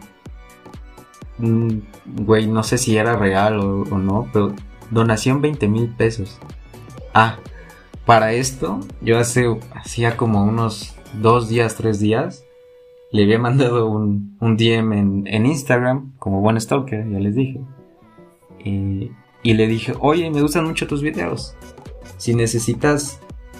güey, 1.39 2.45
no 2.45 2.61
sé 2.61 2.77
si 2.77 2.97
era 2.97 3.15
real 3.15 3.59
o, 3.59 3.97
no, 3.97 4.27
pero 4.31 4.53
donación 4.91 5.41
20 5.41 5.67
mil 5.67 5.89
pesos. 5.89 6.37
Ah, 7.13 7.37
para 8.05 8.33
esto 8.33 8.79
yo 9.01 9.17
hace, 9.19 9.45
hacía 9.73 10.17
como 10.17 10.43
unos 10.43 10.95
dos 11.21 11.49
días, 11.49 11.75
tres 11.75 11.99
días, 11.99 12.45
le 13.11 13.23
había 13.23 13.39
mandado 13.39 13.89
un, 13.89 14.37
un 14.39 14.57
DM 14.57 14.93
en, 14.93 15.27
en, 15.27 15.45
Instagram, 15.45 16.13
como 16.17 16.39
buen 16.39 16.59
stalker, 16.59 17.09
ya 17.09 17.19
les 17.19 17.35
dije. 17.35 17.61
Y, 18.63 19.11
le 19.43 19.67
dije, 19.67 19.93
oye, 19.99 20.29
me 20.29 20.41
gustan 20.41 20.65
mucho 20.65 20.87
tus 20.87 21.01
videos. 21.01 21.55
Si 22.17 22.35
necesitas 22.35 23.19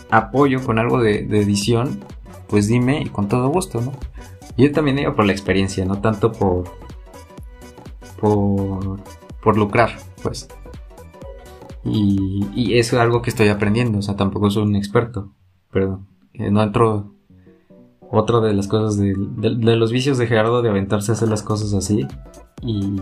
apoyo 0.09 0.63
con 0.63 0.79
algo 0.79 1.01
de, 1.01 1.19
edición, 1.19 2.00
pues 2.47 2.67
dime 2.67 3.01
y 3.01 3.09
con 3.09 3.27
todo 3.27 3.50
gusto, 3.50 3.81
¿no? 3.81 3.91
Yo 4.57 4.71
también 4.71 5.00
iba 5.00 5.15
por 5.15 5.25
la 5.25 5.31
experiencia, 5.31 5.83
no 5.85 6.00
tanto 6.01 6.31
por, 6.31 6.65
por, 8.19 9.00
por 9.41 9.57
lucrar, 9.57 9.97
pues. 10.21 10.47
Y, 11.83 12.77
es 12.77 12.93
algo 12.93 13.21
que 13.21 13.29
estoy 13.29 13.47
aprendiendo, 13.50 14.00
o 14.00 14.01
sea, 14.01 14.15
tampoco 14.15 14.50
soy 14.50 14.63
un 14.63 14.75
experto, 14.75 15.31
pero 15.71 16.05
eh, 16.33 16.51
no 16.51 16.61
entro. 16.61 17.13
Otra 18.13 18.41
de 18.41 18.53
las 18.53 18.67
cosas 18.67 18.97
de, 18.97 19.13
los 19.15 19.91
vicios 19.93 20.17
de 20.17 20.27
Gerardo 20.27 20.61
de 20.61 20.69
aventarse 20.69 21.13
a 21.13 21.15
hacer 21.15 21.29
las 21.29 21.43
cosas 21.43 21.73
así. 21.73 22.05
Y, 22.61 23.00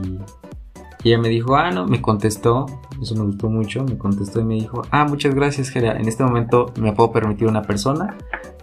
y 1.03 1.09
ella 1.09 1.17
me 1.17 1.29
dijo, 1.29 1.55
ah, 1.55 1.71
no, 1.71 1.87
me 1.87 1.99
contestó, 1.99 2.67
eso 3.01 3.15
me 3.15 3.23
gustó 3.23 3.49
mucho, 3.49 3.83
me 3.83 3.97
contestó 3.97 4.41
y 4.41 4.43
me 4.43 4.53
dijo, 4.53 4.83
ah, 4.91 5.05
muchas 5.05 5.33
gracias, 5.33 5.69
Gera, 5.69 5.97
en 5.97 6.07
este 6.07 6.23
momento 6.23 6.71
me 6.79 6.93
puedo 6.93 7.11
permitir 7.11 7.47
una 7.47 7.63
persona 7.63 8.17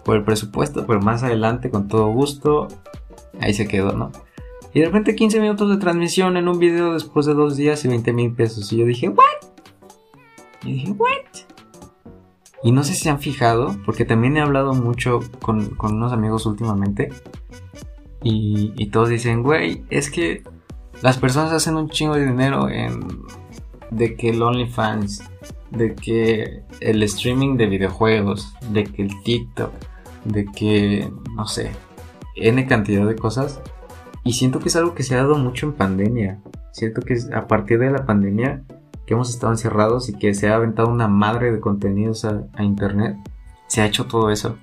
por 0.05 0.15
el 0.15 0.23
presupuesto, 0.23 0.85
pero 0.87 1.01
más 1.01 1.23
adelante, 1.23 1.69
con 1.69 1.89
todo 1.89 2.07
gusto, 2.07 2.69
ahí 3.41 3.53
se 3.53 3.67
quedó, 3.67 3.91
¿no? 3.91 4.11
Y 4.73 4.81
de 4.81 4.85
repente 4.85 5.15
15 5.15 5.41
minutos 5.41 5.69
de 5.69 5.77
transmisión 5.77 6.37
en 6.37 6.47
un 6.47 6.59
video 6.59 6.93
después 6.93 7.25
de 7.25 7.33
dos 7.33 7.57
días 7.57 7.83
y 7.83 7.87
20 7.87 8.13
mil 8.13 8.33
pesos. 8.33 8.71
Y 8.71 8.77
yo 8.77 8.85
dije, 8.85 9.09
¿what? 9.09 9.46
Y 10.67 10.73
dije, 10.73 10.91
¿what? 10.91 11.09
Y 12.61 12.71
no 12.71 12.83
sé 12.83 12.93
si 12.93 13.03
se 13.03 13.09
han 13.09 13.19
fijado, 13.19 13.77
porque 13.85 14.03
también 14.03 14.35
he 14.35 14.41
hablado 14.41 14.73
mucho 14.73 15.21
con, 15.41 15.69
con 15.75 15.95
unos 15.95 16.11
amigos 16.11 16.45
últimamente. 16.45 17.09
Y, 18.21 18.73
y 18.75 18.87
todos 18.87 19.09
dicen, 19.09 19.43
güey, 19.43 19.83
es 19.89 20.11
que 20.11 20.43
las 21.01 21.17
personas 21.17 21.53
hacen 21.53 21.75
un 21.75 21.89
chingo 21.89 22.15
de 22.15 22.25
dinero 22.25 22.69
en 22.69 22.99
de 23.91 24.15
que 24.15 24.31
el 24.31 24.41
OnlyFans, 24.41 25.23
de 25.71 25.95
que 25.95 26.63
el 26.81 27.03
streaming 27.03 27.55
de 27.55 27.67
videojuegos, 27.67 28.53
de 28.71 28.83
que 28.83 29.03
el 29.03 29.23
TikTok, 29.23 29.71
de 30.25 30.45
que 30.45 31.09
no 31.35 31.47
sé, 31.47 31.71
n 32.35 32.65
cantidad 32.67 33.07
de 33.07 33.15
cosas. 33.15 33.61
Y 34.25 34.33
siento 34.33 34.59
que 34.59 34.67
es 34.67 34.75
algo 34.75 34.93
que 34.93 35.03
se 35.03 35.15
ha 35.15 35.19
dado 35.19 35.37
mucho 35.37 35.67
en 35.67 35.73
pandemia. 35.73 36.41
Siento 36.73 37.01
que 37.01 37.17
a 37.33 37.47
partir 37.47 37.79
de 37.79 37.91
la 37.91 38.05
pandemia 38.05 38.63
que 39.07 39.13
hemos 39.13 39.29
estado 39.29 39.53
encerrados 39.53 40.09
y 40.09 40.13
que 40.13 40.35
se 40.35 40.49
ha 40.49 40.55
aventado 40.55 40.89
una 40.89 41.07
madre 41.07 41.51
de 41.51 41.59
contenidos 41.61 42.25
a, 42.25 42.45
internet, 42.61 43.17
se 43.67 43.81
ha 43.81 43.85
hecho 43.85 44.05
todo 44.05 44.29
eso. 44.29 44.57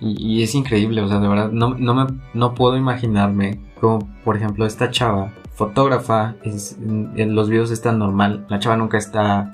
Y, 0.00 0.44
es 0.44 0.54
increíble, 0.54 1.02
o 1.02 1.08
sea, 1.08 1.18
de 1.18 1.26
verdad, 1.26 1.50
no, 1.50 1.74
no, 1.74 1.92
me, 1.92 2.06
no 2.32 2.54
puedo 2.54 2.76
imaginarme 2.76 3.60
como, 3.80 4.08
por 4.24 4.36
ejemplo, 4.36 4.64
esta 4.64 4.92
chava 4.92 5.32
fotógrafa, 5.54 6.36
en 6.44 7.34
los 7.34 7.48
videos 7.48 7.72
están 7.72 7.98
normal, 7.98 8.46
la 8.48 8.60
chava 8.60 8.76
nunca 8.76 8.96
está 8.96 9.50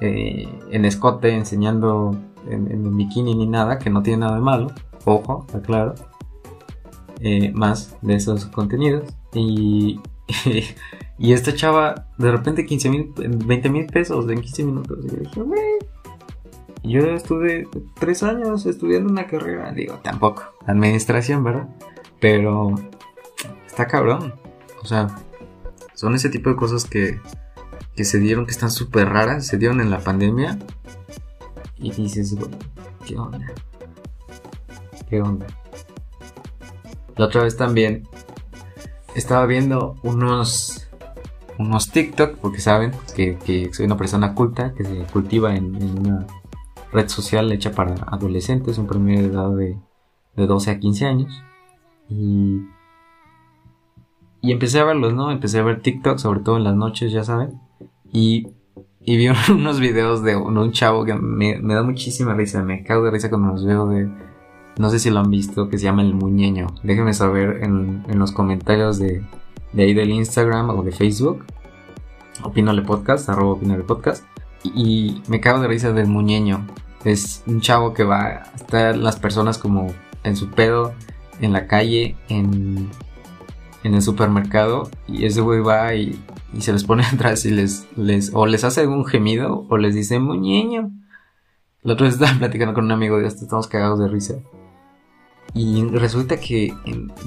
eh, 0.00 0.48
en 0.72 0.84
escote 0.84 1.32
enseñando 1.32 2.16
en, 2.48 2.96
bikini 2.96 3.36
ni 3.36 3.46
nada, 3.46 3.78
que 3.78 3.90
no 3.90 4.02
tiene 4.02 4.22
nada 4.22 4.34
de 4.34 4.40
malo, 4.40 4.72
ojo, 5.04 5.44
está 5.46 5.62
claro, 5.62 5.94
eh, 7.20 7.52
más 7.54 7.96
de 8.02 8.14
esos 8.14 8.46
contenidos. 8.46 9.04
Y, 9.32 10.00
y 11.18 11.32
esta 11.32 11.54
chava, 11.54 12.06
de 12.18 12.30
repente 12.30 12.66
15 12.66 12.88
mil, 12.88 13.12
20 13.16 13.68
mil 13.68 13.86
pesos 13.86 14.28
en 14.30 14.40
15 14.40 14.64
minutos. 14.64 14.98
Y 15.04 15.08
yo 15.08 15.16
dije, 15.16 15.78
Yo 16.82 17.00
estuve 17.14 17.68
tres 17.98 18.22
años 18.22 18.66
estudiando 18.66 19.10
una 19.10 19.26
carrera, 19.26 19.72
digo, 19.72 19.98
tampoco, 20.02 20.44
administración, 20.66 21.44
¿verdad? 21.44 21.68
Pero 22.20 22.74
está 23.66 23.86
cabrón. 23.86 24.34
O 24.82 24.86
sea, 24.86 25.08
son 25.94 26.14
ese 26.14 26.30
tipo 26.30 26.50
de 26.50 26.56
cosas 26.56 26.84
que, 26.84 27.20
que 27.94 28.04
se 28.04 28.18
dieron, 28.18 28.46
que 28.46 28.52
están 28.52 28.70
súper 28.70 29.08
raras, 29.08 29.46
se 29.46 29.58
dieron 29.58 29.80
en 29.80 29.90
la 29.90 30.00
pandemia. 30.00 30.58
Y 31.76 31.92
dices, 31.92 32.36
bueno, 32.36 32.56
¿qué 33.06 33.16
onda? 33.16 33.52
¿Qué 35.08 35.20
onda? 35.20 35.46
La 37.16 37.26
otra 37.26 37.42
vez 37.42 37.56
también 37.56 38.08
estaba 39.14 39.46
viendo 39.46 39.96
unos 40.02 40.90
unos 41.60 41.90
TikTok, 41.90 42.38
porque 42.38 42.60
saben 42.60 42.92
que, 43.14 43.68
soy 43.72 43.84
una 43.84 43.98
persona 43.98 44.34
culta, 44.34 44.72
que 44.74 44.82
se 44.82 45.02
cultiva 45.12 45.54
en, 45.54 45.76
una 45.98 46.26
red 46.90 47.08
social 47.08 47.52
hecha 47.52 47.72
para 47.72 47.94
adolescentes, 48.06 48.78
un 48.78 48.86
promedio 48.86 49.20
de 49.20 49.34
edad 49.34 49.50
de, 49.50 49.76
de 50.36 50.46
12 50.46 50.70
a 50.70 50.80
15 50.80 51.06
años. 51.06 51.42
Y, 52.08 52.62
y 54.40 54.52
empecé 54.52 54.80
a 54.80 54.84
verlos, 54.84 55.12
¿no? 55.12 55.30
Empecé 55.30 55.58
a 55.58 55.62
ver 55.62 55.82
TikTok, 55.82 56.16
sobre 56.16 56.40
todo 56.40 56.56
en 56.56 56.64
las 56.64 56.74
noches, 56.74 57.12
ya 57.12 57.24
saben. 57.24 57.60
Y, 58.10 58.48
y 59.02 59.16
vi 59.18 59.28
unos 59.50 59.80
videos 59.80 60.22
de 60.22 60.36
un, 60.36 60.72
chavo 60.72 61.04
que 61.04 61.14
me, 61.14 61.58
da 61.60 61.82
muchísima 61.82 62.32
risa, 62.32 62.62
me 62.62 62.82
cago 62.84 63.04
de 63.04 63.10
risa 63.10 63.28
cuando 63.28 63.52
los 63.52 63.66
veo 63.66 63.86
de... 63.86 64.29
No 64.78 64.90
sé 64.90 64.98
si 64.98 65.10
lo 65.10 65.20
han 65.20 65.30
visto, 65.30 65.68
que 65.68 65.78
se 65.78 65.84
llama 65.84 66.02
El 66.02 66.14
Muñeño. 66.14 66.68
Déjenme 66.82 67.12
saber 67.12 67.62
en, 67.62 68.04
en 68.08 68.18
los 68.18 68.32
comentarios 68.32 68.98
de, 68.98 69.22
de 69.72 69.82
ahí 69.82 69.94
del 69.94 70.10
Instagram 70.10 70.70
o 70.70 70.82
de 70.82 70.92
Facebook. 70.92 71.44
Opinole 72.42 72.82
Podcast, 72.82 73.28
arroba 73.28 73.52
Opinole 73.52 73.84
Podcast. 73.84 74.24
Y, 74.62 75.22
me 75.28 75.40
cago 75.40 75.60
de 75.60 75.68
risa 75.68 75.92
del 75.92 76.06
muñeño. 76.06 76.66
Es 77.04 77.42
un 77.46 77.60
chavo 77.60 77.94
que 77.94 78.04
va 78.04 78.26
a 78.26 78.52
estar 78.54 78.96
las 78.96 79.16
personas 79.16 79.58
como 79.58 79.92
en 80.22 80.36
su 80.36 80.50
pedo, 80.50 80.92
en 81.40 81.52
la 81.52 81.66
calle, 81.66 82.16
en, 82.28 82.90
en 83.84 83.94
el 83.94 84.02
supermercado. 84.02 84.90
Y 85.06 85.24
ese 85.24 85.40
güey 85.40 85.60
va 85.60 85.94
y, 85.94 86.18
se 86.58 86.72
les 86.72 86.84
pone 86.84 87.04
atrás 87.12 87.44
y 87.46 87.50
les, 87.50 87.86
les, 87.96 88.32
o 88.34 88.46
les 88.46 88.64
hace 88.64 88.86
un 88.86 89.06
gemido 89.06 89.66
o 89.68 89.76
les 89.78 89.94
dice 89.94 90.18
muñeño. 90.18 90.90
La 91.82 91.94
otra 91.94 92.06
vez 92.06 92.14
estaba 92.14 92.38
platicando 92.38 92.74
con 92.74 92.84
un 92.84 92.92
amigo 92.92 93.18
de 93.18 93.26
esto, 93.26 93.44
estamos 93.44 93.66
cagados 93.66 93.98
de 93.98 94.08
risa. 94.08 94.34
Y 95.54 95.84
resulta 95.84 96.38
que 96.38 96.74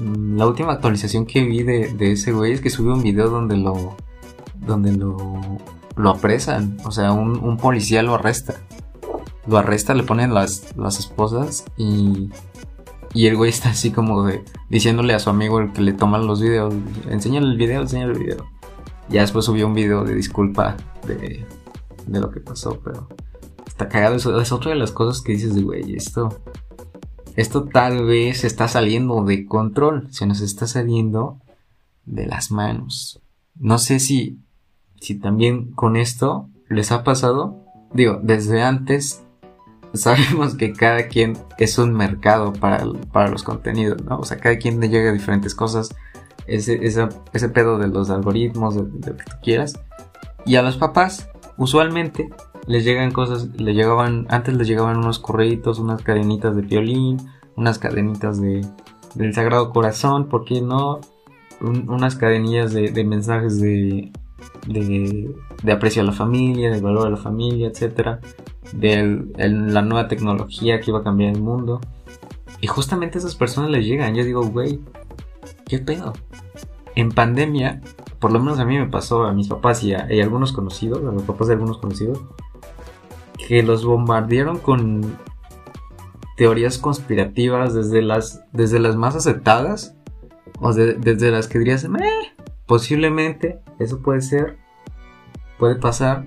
la 0.00 0.46
última 0.46 0.72
actualización 0.72 1.26
que 1.26 1.44
vi 1.44 1.62
de, 1.62 2.12
ese 2.12 2.32
güey 2.32 2.52
es 2.52 2.60
que 2.60 2.70
subió 2.70 2.94
un 2.94 3.02
video 3.02 3.28
donde 3.28 3.56
lo, 3.56 3.96
donde 4.66 4.92
lo, 4.92 5.18
lo 5.96 6.10
apresan. 6.10 6.78
O 6.84 6.90
sea, 6.90 7.12
un, 7.12 7.56
policía 7.58 8.02
lo 8.02 8.14
arresta. 8.14 8.54
Lo 9.46 9.58
arresta, 9.58 9.94
le 9.94 10.04
ponen 10.04 10.32
las, 10.32 10.74
las 10.76 10.98
esposas 10.98 11.66
y, 11.76 12.30
y 13.12 13.26
el 13.26 13.36
güey 13.36 13.50
está 13.50 13.70
así 13.70 13.90
como 13.90 14.24
de 14.24 14.42
diciéndole 14.70 15.12
a 15.12 15.18
su 15.18 15.28
amigo 15.28 15.60
el 15.60 15.72
que 15.72 15.82
le 15.82 15.92
toman 15.92 16.26
los 16.26 16.40
videos, 16.40 16.72
enséñale 17.10 17.48
el 17.48 17.58
video, 17.58 17.82
enséñale 17.82 18.12
el 18.12 18.18
video. 18.18 18.46
Ya 19.10 19.20
después 19.20 19.44
subió 19.44 19.66
un 19.66 19.74
video 19.74 20.02
de 20.02 20.14
disculpa 20.14 20.78
de, 21.06 21.44
de 22.06 22.20
lo 22.20 22.30
que 22.30 22.40
pasó, 22.40 22.80
pero 22.82 23.06
está 23.66 23.88
cagado. 23.88 24.16
Eso 24.16 24.40
es 24.40 24.50
otra 24.50 24.70
de 24.70 24.78
las 24.78 24.92
cosas 24.92 25.22
que 25.22 25.32
dices 25.32 25.54
de 25.54 25.60
güey, 25.60 25.94
esto, 25.94 26.40
esto 27.36 27.64
tal 27.64 28.04
vez 28.04 28.44
está 28.44 28.68
saliendo 28.68 29.24
de 29.24 29.46
control, 29.46 30.08
se 30.10 30.26
nos 30.26 30.40
está 30.40 30.66
saliendo 30.66 31.40
de 32.04 32.26
las 32.26 32.50
manos. 32.50 33.20
No 33.56 33.78
sé 33.78 34.00
si 34.00 34.38
si 35.04 35.14
también 35.14 35.70
con 35.72 35.96
esto 35.96 36.48
les 36.68 36.90
ha 36.90 37.04
pasado, 37.04 37.62
digo, 37.92 38.18
desde 38.22 38.62
antes 38.62 39.22
sabemos 39.92 40.56
que 40.56 40.72
cada 40.72 41.08
quien 41.08 41.38
es 41.58 41.78
un 41.78 41.92
mercado 41.92 42.52
para, 42.52 42.84
para 43.12 43.28
los 43.28 43.42
contenidos, 43.42 44.02
¿no? 44.04 44.18
O 44.18 44.24
sea, 44.24 44.38
cada 44.38 44.56
quien 44.56 44.80
le 44.80 44.88
llega 44.88 45.10
a 45.10 45.12
diferentes 45.12 45.54
cosas, 45.54 45.94
ese, 46.46 46.84
ese, 46.84 47.48
pedo 47.50 47.78
de 47.78 47.88
los 47.88 48.10
algoritmos, 48.10 48.74
de, 48.74 48.82
lo 48.82 49.16
que 49.16 49.24
tú 49.24 49.36
quieras. 49.42 49.78
Y 50.46 50.56
a 50.56 50.62
los 50.62 50.76
papás, 50.76 51.28
usualmente, 51.56 52.28
les 52.66 52.84
llegan 52.84 53.10
cosas, 53.10 53.48
le 53.56 53.74
llegaban, 53.74 54.26
antes 54.30 54.54
les 54.54 54.66
llegaban 54.66 54.98
unos 54.98 55.18
correitos, 55.18 55.78
unas 55.78 56.02
cadenitas 56.02 56.56
de 56.56 56.62
violín, 56.62 57.18
unas 57.56 57.78
cadenitas 57.78 58.40
de, 58.40 58.66
del 59.14 59.34
Sagrado 59.34 59.70
Corazón, 59.70 60.28
¿por 60.28 60.44
qué 60.44 60.60
no? 60.60 61.00
unas 61.60 62.16
cadenillas 62.16 62.72
de, 62.72 62.90
de 62.90 63.04
mensajes 63.04 63.60
de, 63.60 64.12
de, 64.66 65.72
aprecio 65.72 66.02
a 66.02 66.04
la 66.04 66.12
familia, 66.12 66.70
del 66.70 66.82
valor 66.82 67.06
a 67.06 67.10
la 67.10 67.16
familia, 67.16 67.68
etcétera, 67.68 68.20
de 68.72 69.24
la 69.36 69.82
nueva 69.82 70.08
tecnología 70.08 70.80
que 70.80 70.90
iba 70.90 71.00
a 71.00 71.04
cambiar 71.04 71.32
el 71.32 71.40
mundo. 71.40 71.80
Y 72.60 72.66
justamente 72.66 73.18
a 73.18 73.20
esas 73.20 73.36
personas 73.36 73.70
les 73.70 73.86
llegan. 73.86 74.14
Yo 74.14 74.24
digo, 74.24 74.44
güey, 74.46 74.80
¿qué 75.66 75.78
pedo? 75.78 76.12
En 76.94 77.10
pandemia, 77.10 77.82
por 78.18 78.32
lo 78.32 78.40
menos 78.40 78.58
a 78.58 78.64
mí 78.64 78.78
me 78.78 78.86
pasó, 78.86 79.24
a 79.24 79.32
mis 79.32 79.48
papás 79.48 79.82
y 79.82 79.94
a, 79.94 80.06
algunos 80.22 80.52
conocidos, 80.52 81.00
a 81.00 81.12
los 81.12 81.22
papás 81.22 81.48
de 81.48 81.54
algunos 81.54 81.78
conocidos, 81.78 82.20
que 83.36 83.62
los 83.62 83.84
bombardearon 83.84 84.58
con 84.58 85.18
teorías 86.36 86.78
conspirativas 86.78 87.74
desde 87.74 88.02
las, 88.02 88.42
desde 88.52 88.78
las 88.78 88.96
más 88.96 89.14
aceptadas 89.14 89.94
o 90.60 90.72
desde 90.72 91.30
las 91.30 91.48
que 91.48 91.58
dirías, 91.58 91.88
meh, 91.88 92.34
Posiblemente 92.66 93.60
eso 93.78 94.00
puede 94.00 94.22
ser, 94.22 94.56
puede 95.58 95.76
pasar, 95.76 96.26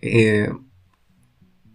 eh, 0.00 0.52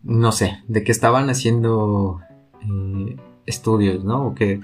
no 0.03 0.31
sé, 0.31 0.63
de 0.67 0.83
que 0.83 0.91
estaban 0.93 1.29
haciendo 1.29 2.21
eh, 2.61 3.17
estudios, 3.45 4.05
¿no? 4.05 4.27
O 4.27 4.35
que, 4.35 4.61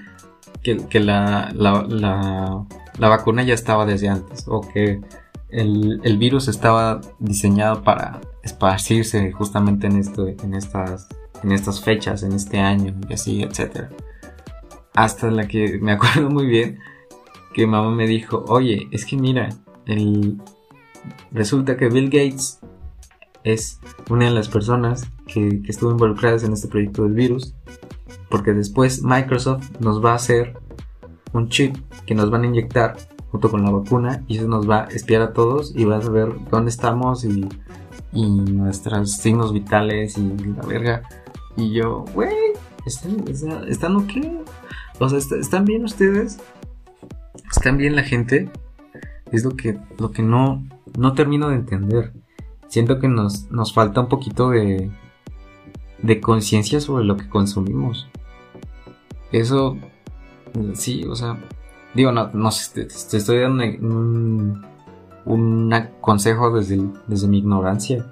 que, 0.62 1.00
la, 1.00 1.52
la, 1.54 1.86
la, 1.86 3.08
vacuna 3.08 3.42
ya 3.42 3.52
estaba 3.52 3.84
desde 3.84 4.08
antes, 4.08 4.46
o 4.48 4.62
que 4.62 5.02
el, 5.50 6.00
el, 6.02 6.16
virus 6.16 6.48
estaba 6.48 7.02
diseñado 7.18 7.82
para 7.82 8.20
esparcirse 8.42 9.32
justamente 9.32 9.86
en, 9.86 9.96
esto, 9.96 10.26
en, 10.26 10.54
estas, 10.54 11.08
en 11.42 11.52
estas 11.52 11.82
fechas, 11.82 12.22
en 12.22 12.32
este 12.32 12.58
año, 12.58 12.94
y 13.08 13.12
así, 13.14 13.42
etc. 13.42 13.86
Hasta 14.94 15.30
la 15.30 15.46
que 15.46 15.78
me 15.80 15.92
acuerdo 15.92 16.30
muy 16.30 16.46
bien 16.46 16.78
que 17.54 17.66
mamá 17.66 17.90
me 17.90 18.06
dijo, 18.06 18.44
oye, 18.48 18.88
es 18.90 19.04
que 19.04 19.16
mira, 19.16 19.50
resulta 21.30 21.76
que 21.76 21.88
Bill 21.88 22.06
Gates 22.06 22.60
es 23.44 23.80
una 24.08 24.26
de 24.26 24.30
las 24.30 24.48
personas 24.48 25.10
que, 25.26 25.62
que 25.62 25.70
estuvo 25.70 25.90
involucradas 25.90 26.44
en 26.44 26.52
este 26.52 26.68
proyecto 26.68 27.02
del 27.02 27.12
virus, 27.12 27.54
porque 28.30 28.52
después 28.52 29.02
Microsoft 29.02 29.70
nos 29.80 30.02
va 30.02 30.12
a 30.12 30.16
hacer 30.16 30.56
un 31.32 31.48
chip 31.48 31.76
que 32.06 32.14
nos 32.14 32.30
van 32.30 32.44
a 32.44 32.46
inyectar 32.46 32.96
junto 33.30 33.50
con 33.50 33.62
la 33.64 33.70
vacuna 33.70 34.24
y 34.28 34.38
eso 34.38 34.48
nos 34.48 34.68
va 34.68 34.84
a 34.84 34.88
espiar 34.88 35.22
a 35.22 35.32
todos 35.32 35.74
y 35.74 35.84
va 35.84 35.96
a 35.96 36.02
saber 36.02 36.34
dónde 36.50 36.70
estamos 36.70 37.24
y, 37.24 37.48
y 38.12 38.26
nuestros 38.26 39.12
signos 39.12 39.52
vitales 39.52 40.18
y 40.18 40.22
la 40.22 40.62
verga. 40.66 41.02
Y 41.56 41.72
yo, 41.72 42.04
güey, 42.14 42.34
¿están, 42.86 43.24
están, 43.68 43.96
ok? 43.96 44.10
O 44.98 45.08
sea, 45.08 45.18
¿están 45.38 45.64
bien 45.64 45.84
ustedes? 45.84 46.38
¿Están 47.50 47.76
bien 47.76 47.96
la 47.96 48.02
gente? 48.02 48.50
Es 49.30 49.44
lo 49.44 49.56
que, 49.56 49.78
lo 49.98 50.10
que 50.10 50.22
no, 50.22 50.62
no 50.96 51.14
termino 51.14 51.48
de 51.48 51.56
entender. 51.56 52.12
Siento 52.68 52.98
que 52.98 53.08
nos, 53.08 53.50
nos 53.50 53.72
falta 53.72 54.00
un 54.00 54.08
poquito 54.08 54.50
de, 54.50 54.90
de 56.02 56.20
conciencia 56.20 56.80
sobre 56.80 57.04
lo 57.04 57.16
que 57.16 57.28
consumimos. 57.28 58.08
Eso, 59.30 59.78
sí, 60.74 61.04
o 61.04 61.14
sea, 61.14 61.38
digo, 61.94 62.12
no, 62.12 62.30
no 62.32 62.50
te, 62.74 62.84
te 62.84 63.16
estoy 63.16 63.40
dando 63.40 63.64
un, 63.64 64.71
un 65.24 65.72
consejo 66.00 66.56
desde, 66.56 66.80
desde 67.06 67.28
mi 67.28 67.38
ignorancia. 67.38 68.04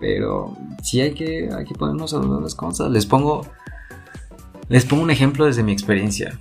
Pero 0.00 0.56
sí 0.82 1.00
hay 1.00 1.14
que, 1.14 1.50
hay 1.56 1.64
que 1.64 1.74
ponernos 1.74 2.12
a 2.14 2.18
las 2.18 2.54
cosas. 2.54 2.90
Les 2.90 3.06
pongo, 3.06 3.46
les 4.68 4.84
pongo 4.84 5.02
un 5.02 5.10
ejemplo 5.10 5.46
desde 5.46 5.62
mi 5.62 5.72
experiencia. 5.72 6.38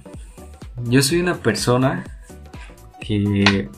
Yo 0.86 1.02
soy 1.02 1.22
una 1.22 1.36
persona 1.36 2.04
que, 3.00 3.70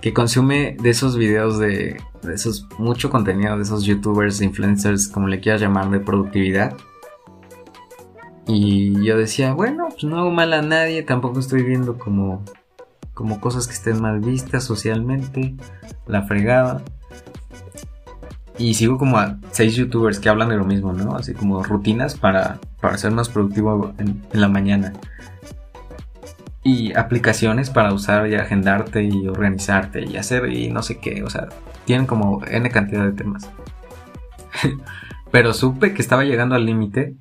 que 0.00 0.12
consume 0.12 0.76
de 0.80 0.90
esos 0.90 1.16
videos 1.16 1.58
de, 1.58 1.96
de 2.22 2.34
esos 2.34 2.66
mucho 2.78 3.10
contenido 3.10 3.56
de 3.56 3.62
esos 3.62 3.84
youtubers, 3.84 4.40
influencers, 4.40 5.08
como 5.08 5.28
le 5.28 5.40
quieras 5.40 5.60
llamar, 5.60 5.90
de 5.90 6.00
productividad. 6.00 6.76
Y 8.46 9.02
yo 9.02 9.16
decía, 9.16 9.54
bueno, 9.54 9.88
pues 9.90 10.04
no 10.04 10.18
hago 10.18 10.30
mal 10.30 10.52
a 10.52 10.62
nadie, 10.62 11.02
tampoco 11.02 11.40
estoy 11.40 11.62
viendo 11.62 11.96
como, 11.96 12.42
como 13.12 13.40
cosas 13.40 13.66
que 13.66 13.74
estén 13.74 14.00
mal 14.00 14.20
vistas 14.20 14.64
socialmente, 14.64 15.54
la 16.06 16.22
fregada. 16.22 16.82
Y 18.56 18.74
sigo 18.74 18.98
como 18.98 19.18
a 19.18 19.38
seis 19.50 19.74
youtubers 19.74 20.20
que 20.20 20.28
hablan 20.28 20.48
de 20.48 20.56
lo 20.56 20.64
mismo, 20.64 20.92
¿no? 20.92 21.16
Así 21.16 21.34
como 21.34 21.62
rutinas 21.62 22.14
para, 22.14 22.58
para 22.80 22.98
ser 22.98 23.10
más 23.10 23.28
productivo 23.28 23.92
en, 23.98 24.22
la 24.32 24.48
mañana 24.48 24.92
y 26.62 26.94
aplicaciones 26.94 27.68
para 27.68 27.92
usar 27.92 28.26
y 28.28 28.36
agendarte 28.36 29.02
y 29.02 29.28
organizarte 29.28 30.04
y 30.04 30.16
hacer 30.16 30.50
y 30.50 30.70
no 30.70 30.82
sé 30.82 30.98
qué, 30.98 31.22
o 31.22 31.28
sea, 31.28 31.48
tienen 31.84 32.06
como 32.06 32.42
N 32.46 32.70
cantidad 32.70 33.04
de 33.04 33.12
temas. 33.12 33.50
Pero 35.30 35.52
supe 35.52 35.92
que 35.92 36.00
estaba 36.00 36.24
llegando 36.24 36.54
al 36.54 36.64
límite 36.64 37.16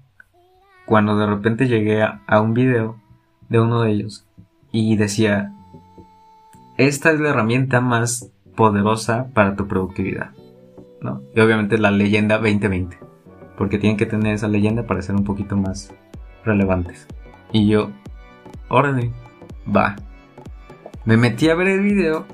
cuando 0.86 1.18
de 1.18 1.26
repente 1.26 1.68
llegué 1.68 2.04
a 2.04 2.42
un 2.42 2.54
video 2.54 2.98
de 3.50 3.60
uno 3.60 3.82
de 3.82 3.92
ellos 3.92 4.26
y 4.72 4.96
decía, 4.96 5.54
esta 6.78 7.12
es 7.12 7.20
la 7.20 7.30
herramienta 7.30 7.82
más 7.82 8.32
poderosa 8.56 9.28
para 9.34 9.56
tu 9.56 9.68
productividad. 9.68 10.32
¿no? 11.02 11.22
Y 11.36 11.40
obviamente 11.40 11.78
la 11.78 11.92
leyenda 11.92 12.38
2020, 12.38 12.98
porque 13.58 13.78
tienen 13.78 13.98
que 13.98 14.06
tener 14.06 14.36
esa 14.36 14.48
leyenda 14.48 14.84
para 14.84 15.02
ser 15.02 15.16
un 15.16 15.24
poquito 15.24 15.58
más 15.58 15.94
relevantes. 16.46 17.08
Y 17.52 17.68
yo, 17.68 17.92
órale, 18.70 19.12
va. 19.74 19.96
Me 21.06 21.18
metí 21.18 21.50
a 21.50 21.56
ver 21.56 21.68
el 21.68 21.82
video 21.82 22.26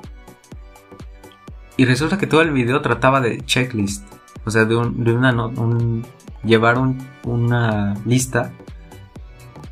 y 1.75 1.85
resulta 1.85 2.17
que 2.17 2.27
todo 2.27 2.41
el 2.41 2.51
video 2.51 2.81
trataba 2.81 3.21
de 3.21 3.41
checklist, 3.45 4.05
o 4.45 4.51
sea, 4.51 4.65
de, 4.65 4.75
un, 4.75 5.03
de 5.03 5.13
una 5.13 5.33
un, 5.45 6.05
llevar 6.43 6.77
una 7.23 7.95
lista 8.05 8.51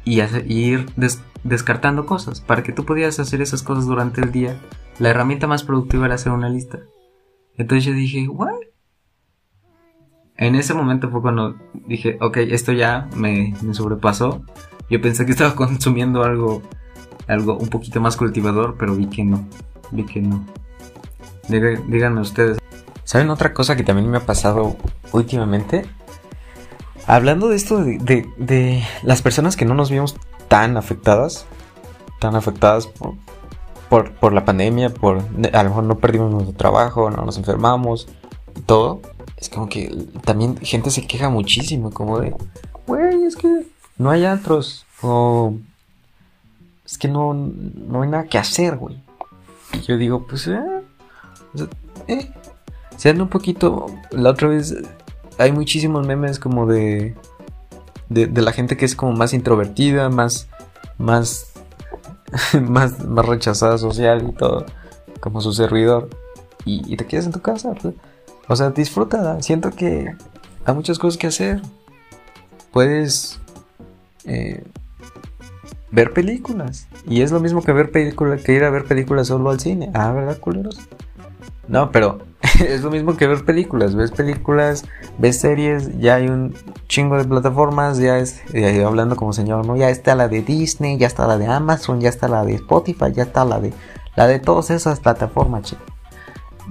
y, 0.04 0.22
ir 0.48 0.86
descartando 1.48 2.06
cosas 2.06 2.42
para 2.42 2.64
que 2.64 2.74
tú 2.74 2.86
pudieras 2.86 3.20
hacer 3.20 3.42
esas 3.42 3.64
cosas 3.64 3.86
durante 3.86 4.22
el 4.22 4.32
día. 4.32 4.60
La 5.00 5.10
herramienta 5.10 5.48
más 5.48 5.64
productiva 5.64 6.06
era 6.06 6.16
hacer 6.16 6.32
una 6.32 6.50
lista. 6.50 6.80
Entonces 7.58 7.86
yo 7.86 7.94
dije, 7.94 8.28
¿what? 8.28 8.54
En 10.36 10.56
ese 10.56 10.74
momento 10.74 11.10
fue 11.10 11.22
cuando 11.22 11.56
dije, 11.88 12.18
ok, 12.22 12.38
esto 12.38 12.72
ya 12.72 13.10
me, 13.16 13.56
sobrepasó. 13.74 14.44
Yo 14.90 15.02
pensé 15.02 15.26
que 15.26 15.32
estaba 15.32 15.56
consumiendo 15.56 16.24
algo, 16.24 16.62
algo 17.28 17.58
un 17.58 17.70
poquito 17.70 18.00
más 18.02 18.16
cultivador, 18.18 18.76
pero 18.78 18.96
vi 18.96 19.08
que 19.08 19.24
no. 19.24 19.48
Vi 19.92 20.06
que 20.06 20.22
no. 20.22 20.46
díganme 21.50 22.22
ustedes. 22.22 22.60
¿Saben 23.04 23.30
otra 23.30 23.54
cosa 23.54 23.76
que 23.76 23.84
también 23.84 24.12
me 24.12 24.18
ha 24.18 24.26
pasado 24.26 24.76
últimamente? 25.14 25.86
Hablando 27.08 27.48
de 27.48 27.56
esto 27.56 27.84
de, 27.84 28.28
de, 28.38 28.84
las 29.02 29.22
personas 29.22 29.56
que 29.56 29.66
no 29.66 29.74
nos 29.74 29.90
vimos 29.90 30.16
tan 30.48 30.78
afectadas, 30.78 31.46
tan 32.20 32.36
afectadas 32.36 32.88
por, 33.90 34.12
por, 34.12 34.34
la 34.34 34.46
pandemia, 34.46 34.90
por 34.90 35.18
a 35.54 35.64
lo 35.64 35.70
mejor 35.70 35.84
no 35.86 35.98
perdimos 35.98 36.32
nuestro 36.32 36.54
trabajo, 36.56 37.10
no 37.10 37.24
nos 37.24 37.38
enfermamos 37.38 38.08
todo 38.66 39.02
es 39.38 39.50
como 39.50 39.70
que 39.70 40.08
también 40.26 40.58
gente 40.58 40.90
se 40.90 41.06
queja 41.06 41.30
muchísimo, 41.30 41.92
como 41.92 42.20
de, 42.20 42.36
güey, 42.88 43.24
es 43.24 43.36
que 43.36 43.68
no 43.98 44.10
hay 44.10 44.26
otros, 44.26 44.86
o 45.02 45.54
es 46.84 46.98
que 46.98 47.08
no, 47.08 47.34
no 47.34 48.02
hay 48.02 48.10
nada 48.10 48.26
que 48.26 48.40
hacer, 48.40 48.78
güey. 48.78 49.00
Y 49.74 49.82
yo 49.82 49.98
digo, 49.98 50.26
pues, 50.26 50.48
eh, 50.48 50.60
eh. 52.08 52.32
Se 52.98 53.10
anda 53.10 53.24
un 53.24 53.30
poquito, 53.30 53.86
la 54.10 54.32
otra 54.32 54.48
vez 54.48 54.76
hay 55.38 55.52
muchísimos 55.52 56.06
memes 56.06 56.40
como 56.40 56.66
de, 56.66 57.16
de, 58.10 58.42
la 58.42 58.52
gente 58.52 58.78
que 58.78 58.86
es 58.86 58.96
como 58.96 59.14
más 59.14 59.34
introvertida, 59.34 60.10
más, 60.10 60.48
más, 60.98 61.52
más, 62.62 63.06
más 63.06 63.26
rechazada 63.26 63.78
social 63.78 64.28
y 64.30 64.34
todo, 64.34 64.66
como 65.20 65.42
su 65.42 65.54
servidor. 65.54 66.10
Y, 66.66 66.98
te 66.98 67.06
quedas 67.06 67.26
en 67.26 67.32
tu 67.32 67.40
casa. 67.40 67.74
O 68.50 68.56
sea, 68.58 68.72
disfruta. 68.72 69.42
Siento 69.42 69.72
que 69.72 70.14
hay 70.66 70.74
muchas 70.74 71.00
cosas 71.00 71.18
que 71.18 71.28
hacer. 71.28 71.62
Puedes 72.74 73.40
eh, 74.26 74.66
ver 75.92 76.12
películas. 76.12 76.88
Y 77.08 77.22
es 77.22 77.32
lo 77.32 77.40
mismo 77.40 77.62
que 77.62 77.72
ver 77.72 77.92
películas 77.92 78.44
que 78.44 78.52
ir 78.52 78.66
a 78.66 78.70
ver 78.70 78.84
películas 78.84 79.28
solo 79.28 79.50
al 79.50 79.62
cine. 79.62 79.92
Ah, 79.94 80.12
¿verdad, 80.12 80.40
culeros? 80.40 80.78
No, 81.68 81.92
pero 81.92 82.20
es 82.60 82.82
lo 82.82 82.92
mismo 82.92 83.18
que 83.18 83.28
ver 83.28 83.44
películas. 83.44 83.96
Ves 83.96 84.12
películas, 84.12 84.86
ves 85.18 85.40
series, 85.40 85.98
ya 86.00 86.16
hay 86.16 86.28
un 86.28 86.56
chingo 86.88 87.18
de 87.18 87.26
plataformas, 87.26 87.98
ya 87.98 88.20
es, 88.20 88.42
hablando 88.86 89.16
como 89.16 89.34
señor, 89.34 89.66
¿no? 89.66 89.76
Ya 89.76 89.90
está 89.90 90.16
la 90.16 90.28
de 90.28 90.42
Disney, 90.42 90.98
ya 90.98 91.08
está 91.08 91.28
la 91.28 91.38
de 91.38 91.48
Amazon, 91.48 92.00
ya 92.00 92.10
está 92.10 92.28
la 92.28 92.44
de 92.44 92.56
Spotify, 92.56 93.12
ya 93.14 93.24
está 93.24 93.46
la 93.46 93.60
de 93.60 93.74
la 94.16 94.28
de 94.28 94.40
todas 94.40 94.72
esas 94.72 95.00
plataformas, 95.00 95.64
chicos. 95.64 95.86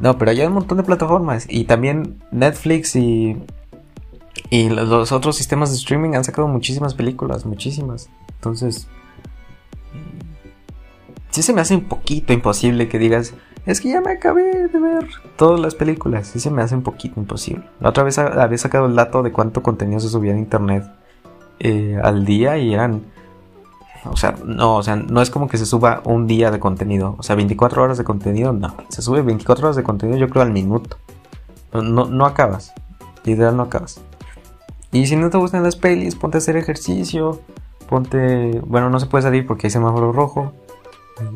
No, 0.01 0.19
pero 0.19 0.31
hay 0.31 0.41
un 0.43 0.53
montón 0.53 0.79
de 0.79 0.85
plataformas. 0.85 1.47
Y 1.49 1.65
también 1.65 2.23
Netflix 2.31 2.97
y, 2.97 3.37
y 4.51 4.69
los 4.69 5.13
otros 5.13 5.37
sistemas 5.37 5.71
de 5.71 5.77
streaming 5.77 6.15
han 6.15 6.25
sacado 6.25 6.49
muchísimas 6.49 6.95
películas, 6.95 7.47
muchísimas. 7.47 8.11
Entonces, 8.35 8.89
sí 11.31 11.43
se 11.43 11.53
me 11.53 11.61
hace 11.61 11.77
un 11.77 11.85
poquito 11.85 12.33
imposible 12.33 12.89
que 12.89 12.99
digas, 12.99 13.35
es 13.67 13.81
que 13.81 13.91
ya 13.91 14.01
me 14.01 14.13
acabé 14.13 14.69
de 14.69 14.79
ver 14.79 15.09
todas 15.37 15.61
las 15.61 15.75
películas. 15.75 16.29
Sí 16.29 16.41
se 16.41 16.51
me 16.51 16.63
hace 16.63 16.75
un 16.75 16.83
poquito 16.83 17.21
imposible. 17.21 17.65
La 17.81 17.91
otra 17.91 18.05
vez 18.05 18.19
había 18.19 18.59
sacado 18.59 18.87
el 18.87 18.95
dato 18.95 19.23
de 19.23 19.33
cuánto 19.33 19.63
contenido 19.63 20.01
se 20.01 20.09
subía 20.09 20.33
en 20.33 20.39
internet 20.39 20.85
eh, 21.59 21.99
al 22.03 22.25
día 22.25 22.59
y 22.59 22.73
eran 22.73 23.03
o 24.11 24.17
sea, 24.17 24.37
no, 24.45 24.77
o 24.77 24.83
sea, 24.83 24.97
no 24.97 25.21
es 25.21 25.31
como 25.31 25.49
que 25.49 25.59
se 25.59 25.67
suba 25.67 26.01
un 26.05 26.27
día 26.27 26.51
de 26.51 26.61
contenido. 26.61 27.17
O 27.19 27.23
sea, 27.23 27.37
24 27.37 27.83
horas 27.83 27.99
de 27.99 28.05
contenido, 28.05 28.53
no. 28.53 28.75
Se 28.89 29.03
sube 29.03 29.23
24 29.23 29.67
horas 29.67 29.77
de 29.77 29.83
contenido, 29.83 30.19
yo 30.19 30.29
creo, 30.29 30.43
al 30.43 30.53
minuto. 30.53 30.99
No, 31.73 32.07
no, 32.07 32.27
acabas. 32.27 32.73
Literal, 33.25 33.57
no 33.57 33.65
acabas. 33.65 34.01
Y 34.93 35.07
si 35.07 35.17
no 35.17 35.31
te 35.31 35.39
gustan 35.39 35.63
las 35.63 35.77
pelis, 35.77 36.15
ponte 36.15 36.37
a 36.37 36.39
hacer 36.39 36.57
ejercicio. 36.57 37.41
Ponte. 37.89 38.61
Bueno, 38.65 38.91
no 38.91 39.01
se 39.01 39.07
puede 39.07 39.23
salir 39.23 39.47
porque 39.47 39.67
hay 39.67 39.71
semáforo 39.71 40.13
rojo. 40.13 40.53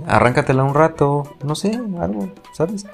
Arráncatela 0.07 0.65
un 0.65 0.75
rato. 0.75 1.37
No 1.45 1.55
sé, 1.55 1.81
algo, 2.01 2.31
¿sabes? 2.53 2.87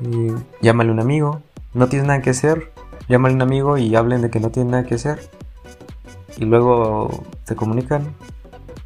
Y 0.00 0.32
llámale 0.60 0.90
un 0.90 1.00
amigo. 1.00 1.40
No 1.74 1.88
tienes 1.88 2.06
nada 2.06 2.22
que 2.22 2.30
hacer. 2.30 2.72
Llámale 3.08 3.34
un 3.34 3.42
amigo 3.42 3.78
y 3.78 3.94
hablen 3.94 4.22
de 4.22 4.30
que 4.30 4.40
no 4.40 4.50
tienen 4.50 4.72
nada 4.72 4.84
que 4.84 4.96
hacer. 4.96 5.20
Y 6.36 6.44
luego 6.44 7.22
te 7.44 7.56
comunican 7.56 8.14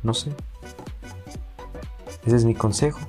no 0.03 0.15
sé. 0.15 0.33
Ese 2.25 2.37
es 2.37 2.45
mi 2.45 2.55
consejo. 2.55 3.01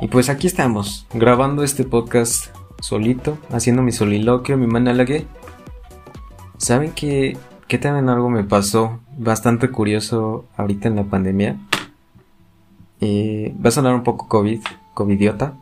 Y 0.00 0.08
pues 0.08 0.28
aquí 0.28 0.46
estamos, 0.46 1.06
grabando 1.14 1.62
este 1.62 1.84
podcast 1.84 2.54
solito, 2.80 3.38
haciendo 3.50 3.82
mi 3.82 3.92
soliloquio, 3.92 4.58
mi 4.58 4.66
monologue. 4.66 5.26
¿Saben 6.58 6.92
que, 6.92 7.38
que 7.68 7.78
también 7.78 8.08
algo 8.08 8.30
me 8.30 8.44
pasó 8.44 9.00
bastante 9.16 9.70
curioso 9.70 10.46
ahorita 10.56 10.88
en 10.88 10.96
la 10.96 11.04
pandemia? 11.04 11.56
Eh, 13.00 13.54
va 13.64 13.68
a 13.68 13.72
sonar 13.72 13.94
un 13.94 14.02
poco 14.02 14.28
COVID, 14.28 14.60
covidiota, 14.94 15.54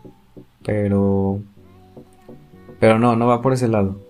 pero... 0.65 1.41
Pero 2.81 2.99
no, 2.99 3.15
no 3.15 3.27
va 3.27 3.43
por 3.43 3.53
ese 3.53 3.69
lado. 3.69 4.01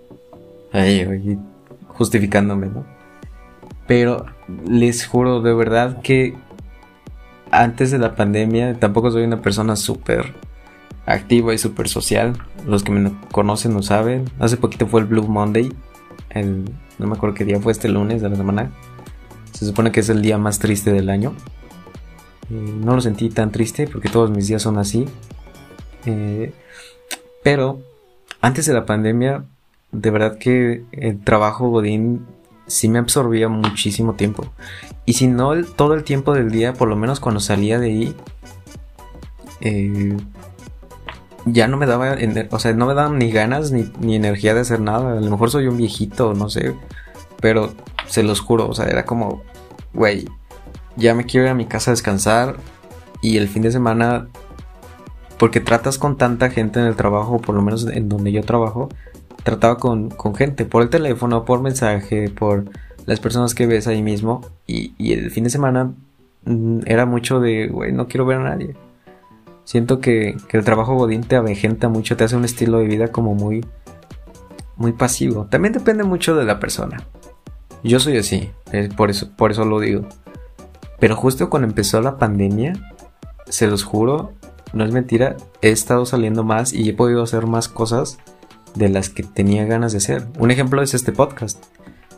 Oye, 0.73 1.39
justificándome, 1.89 2.69
¿no? 2.69 2.85
Pero 3.87 4.25
les 4.67 5.07
juro 5.07 5.43
de 5.43 5.53
verdad 5.53 6.01
que 6.01 6.35
antes 7.51 7.91
de 7.91 7.99
la 7.99 8.15
pandemia 8.15 8.79
tampoco 8.79 9.11
soy 9.11 9.25
una 9.25 9.43
persona 9.43 9.77
súper 9.77 10.35
activa 11.07 11.53
y 11.53 11.59
súper 11.59 11.89
social. 11.89 12.39
Los 12.67 12.83
que 12.83 12.93
me 12.93 13.13
conocen 13.31 13.75
lo 13.75 13.83
saben. 13.83 14.25
Hace 14.39 14.57
poquito 14.57 14.87
fue 14.87 15.01
el 15.01 15.07
Blue 15.07 15.29
Monday. 15.29 15.73
No 17.03 17.09
me 17.09 17.17
acuerdo 17.17 17.35
qué 17.35 17.45
día 17.45 17.61
fue 17.61 17.73
este 17.73 17.89
lunes 17.89 18.23
de 18.23 18.31
la 18.31 18.37
semana. 18.37 18.71
Se 19.53 19.67
supone 19.67 19.93
que 19.93 20.01
es 20.01 20.09
el 20.09 20.23
día 20.23 20.39
más 20.39 20.59
triste 20.59 20.93
del 20.93 21.11
año. 21.11 21.35
no 22.49 22.95
lo 22.95 23.01
sentí 23.01 23.29
tan 23.31 23.51
triste 23.53 23.87
porque 23.87 24.09
todos 24.09 24.31
mis 24.31 24.49
días 24.49 24.63
son 24.63 24.79
así. 24.79 25.07
Eh, 26.07 26.53
pero 27.43 27.81
antes 28.41 28.67
de 28.67 28.75
la 28.75 28.87
pandemia 28.87 29.45
de 29.93 30.11
verdad 30.11 30.39
que 30.39 30.85
el 30.93 31.23
trabajo 31.23 31.69
Godín 31.69 32.27
sí 32.67 32.89
me 32.89 32.99
absorbía 32.99 33.49
muchísimo 33.49 34.15
tiempo. 34.15 34.47
Y 35.05 35.13
si 35.13 35.27
no 35.27 35.63
todo 35.65 35.95
el 35.95 36.05
tiempo 36.05 36.35
del 36.35 36.51
día, 36.51 36.73
por 36.73 36.89
lo 36.89 36.97
menos 36.97 37.21
cuando 37.21 37.41
salía 37.41 37.79
de 37.79 37.87
ahí, 37.87 38.17
eh, 39.61 40.17
ya 41.45 41.69
no 41.69 41.77
me 41.77 41.87
daba, 41.87 42.17
o 42.51 42.59
sea, 42.59 42.73
no 42.73 42.87
me 42.87 42.95
daban 42.95 43.19
ni 43.19 43.31
ganas 43.31 43.73
ni, 43.73 44.15
energía 44.15 44.55
de 44.55 44.61
hacer 44.61 44.81
nada. 44.81 45.19
A 45.19 45.21
lo 45.21 45.31
mejor 45.31 45.51
soy 45.51 45.67
un 45.67 45.77
viejito, 45.77 46.35
no 46.35 46.49
sé. 46.49 46.75
Pero 47.41 47.73
se 48.07 48.23
los 48.23 48.41
juro, 48.41 48.69
o 48.69 48.75
sea, 48.75 48.87
era 48.87 49.05
como, 49.05 49.43
güey, 49.93 50.27
ya 50.97 51.15
me 51.15 51.25
quiero 51.25 51.47
ir 51.47 51.51
a 51.51 51.55
mi 51.55 51.67
casa 51.67 51.91
a 51.91 51.95
descansar. 51.95 52.57
Y 53.21 53.39
el 53.39 53.49
fin 53.49 53.63
de 53.63 53.73
semana, 53.73 54.29
porque 55.39 55.61
tratas 55.61 55.99
con 55.99 56.17
tanta 56.17 56.51
gente 56.51 56.81
en 56.81 56.87
el 56.87 56.97
trabajo, 56.97 57.41
por 57.41 57.55
lo 57.55 57.63
menos 57.63 57.87
en 57.87 58.09
donde 58.09 58.33
yo 58.33 58.43
trabajo, 58.43 58.89
trataba 59.43 59.79
con, 59.79 60.11
gente, 60.37 60.65
por 60.65 60.83
el 60.83 60.91
teléfono, 60.91 61.45
por 61.45 61.61
mensaje, 61.61 62.31
por 62.31 62.65
las 63.07 63.21
personas 63.21 63.55
que 63.55 63.67
ves 63.67 63.87
ahí 63.87 64.03
mismo. 64.03 64.43
Y, 64.67 65.13
el 65.13 65.31
fin 65.31 65.45
de 65.45 65.51
semana 65.51 65.93
mm, 66.45 66.81
era 66.87 67.07
mucho 67.07 67.41
de, 67.41 67.69
güey, 67.69 67.93
no 67.93 68.07
quiero 68.07 68.27
ver 68.27 68.39
a 68.39 68.45
nadie. 68.45 68.77
Siento 69.65 70.01
que, 70.01 70.37
el 70.51 70.65
trabajo 70.65 70.95
godín 70.95 71.23
te 71.23 71.37
avejenta 71.37 71.89
mucho, 71.89 72.17
te 72.17 72.25
hace 72.25 72.37
un 72.37 72.45
estilo 72.45 72.79
de 72.79 72.87
vida 72.87 73.09
como 73.09 73.35
muy, 73.35 73.65
muy 74.77 74.93
pasivo. 74.93 75.47
También 75.51 75.73
depende 75.73 76.05
mucho 76.05 76.35
de 76.37 76.45
la 76.45 76.59
persona. 76.59 77.07
Yo 77.85 78.01
soy 78.01 78.17
así, 78.17 78.51
por, 78.97 79.11
eso, 79.11 79.31
por 79.37 79.51
eso 79.51 79.65
lo 79.65 79.81
digo. 79.81 80.07
Pero 81.01 81.17
justo 81.17 81.51
cuando 81.51 81.69
empezó 81.69 82.01
la 82.01 82.19
pandemia, 82.19 82.75
se 83.49 83.67
los 83.67 83.83
juro, 83.83 84.33
no 84.73 84.85
es 84.85 84.93
mentira, 84.93 85.37
he 85.61 85.71
estado 85.71 86.07
saliendo 86.07 86.45
más 86.45 86.73
y 86.73 86.89
he 86.89 86.93
podido 86.95 87.23
hacer 87.23 87.47
más 87.47 87.69
cosas 87.69 88.19
de 88.75 88.89
las 88.89 89.11
que 89.11 89.23
tenía 89.23 89.65
ganas 89.65 89.93
de 89.93 89.99
hacer. 89.99 90.27
Un 90.39 90.51
ejemplo 90.51 90.83
es 90.83 90.95
este 90.95 91.13
podcast. 91.13 91.63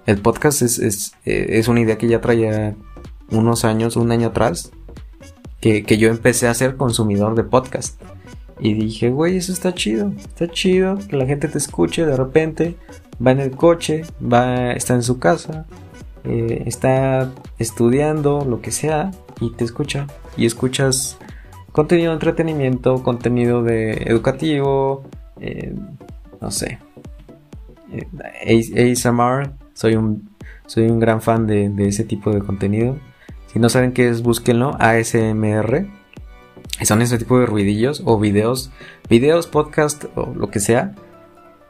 El 0.07 0.21
podcast 0.21 0.63
es, 0.63 0.79
es, 0.79 1.15
eh, 1.25 1.63
una 1.67 1.81
idea 1.81 1.99
que 1.99 2.09
ya 2.09 2.21
traía 2.21 2.77
unos 3.31 3.65
años, 3.65 3.97
un 3.97 4.13
año 4.13 4.29
atrás, 4.29 4.71
que, 5.83 5.97
yo 5.97 6.11
empecé 6.11 6.47
a 6.47 6.55
ser 6.55 6.77
consumidor 6.77 7.35
de 7.35 7.45
podcast. 7.45 8.01
Y 8.61 8.75
dije, 8.75 9.11
güey, 9.11 9.37
eso 9.37 9.53
está 9.53 9.75
chido, 9.75 10.13
está 10.17 10.49
chido, 10.49 10.99
que 11.09 11.17
la 11.17 11.27
gente 11.27 11.49
te 11.49 11.59
escuche 11.59 12.05
de 12.05 12.17
repente, 12.17 12.77
va 13.25 13.33
en 13.33 13.41
el 13.41 13.51
coche, 13.53 14.03
va, 14.21 14.73
está 14.73 14.95
en 14.95 15.03
su 15.03 15.19
casa, 15.19 15.67
eh, 16.25 16.63
está 16.67 17.33
estudiando, 17.59 18.45
lo 18.45 18.61
que 18.61 18.71
sea, 18.71 19.11
y 19.41 19.51
te 19.51 19.65
escucha. 19.65 20.07
Y 20.37 20.47
escuchas 20.47 21.19
contenido 21.73 22.11
de 22.11 22.15
entretenimiento, 22.15 23.03
contenido 23.03 23.63
de 23.63 23.93
educativo, 24.07 25.03
eh, 25.41 25.75
no 26.41 26.51
sé. 26.51 26.79
Eh, 27.91 28.95
soy 29.73 29.97
un, 29.97 30.31
soy 30.67 30.85
un 30.85 31.01
gran 31.01 31.21
fan 31.23 31.47
de, 31.47 31.73
ese 31.89 32.05
tipo 32.05 32.31
de 32.31 32.41
contenido. 32.41 32.97
Si 33.55 33.61
no 33.61 33.69
saben 33.69 33.93
qué 33.93 34.09
es, 34.09 34.23
búsquenlo, 34.23 34.77
ASMR. 34.81 35.87
Son 36.83 37.03
ese 37.03 37.19
tipo 37.19 37.39
de 37.39 37.47
ruidillos 37.47 38.03
o 38.05 38.19
videos, 38.19 38.73
videos, 39.09 39.47
podcast 39.47 40.07
o 40.17 40.35
lo 40.35 40.51
que 40.51 40.59
sea, 40.59 40.97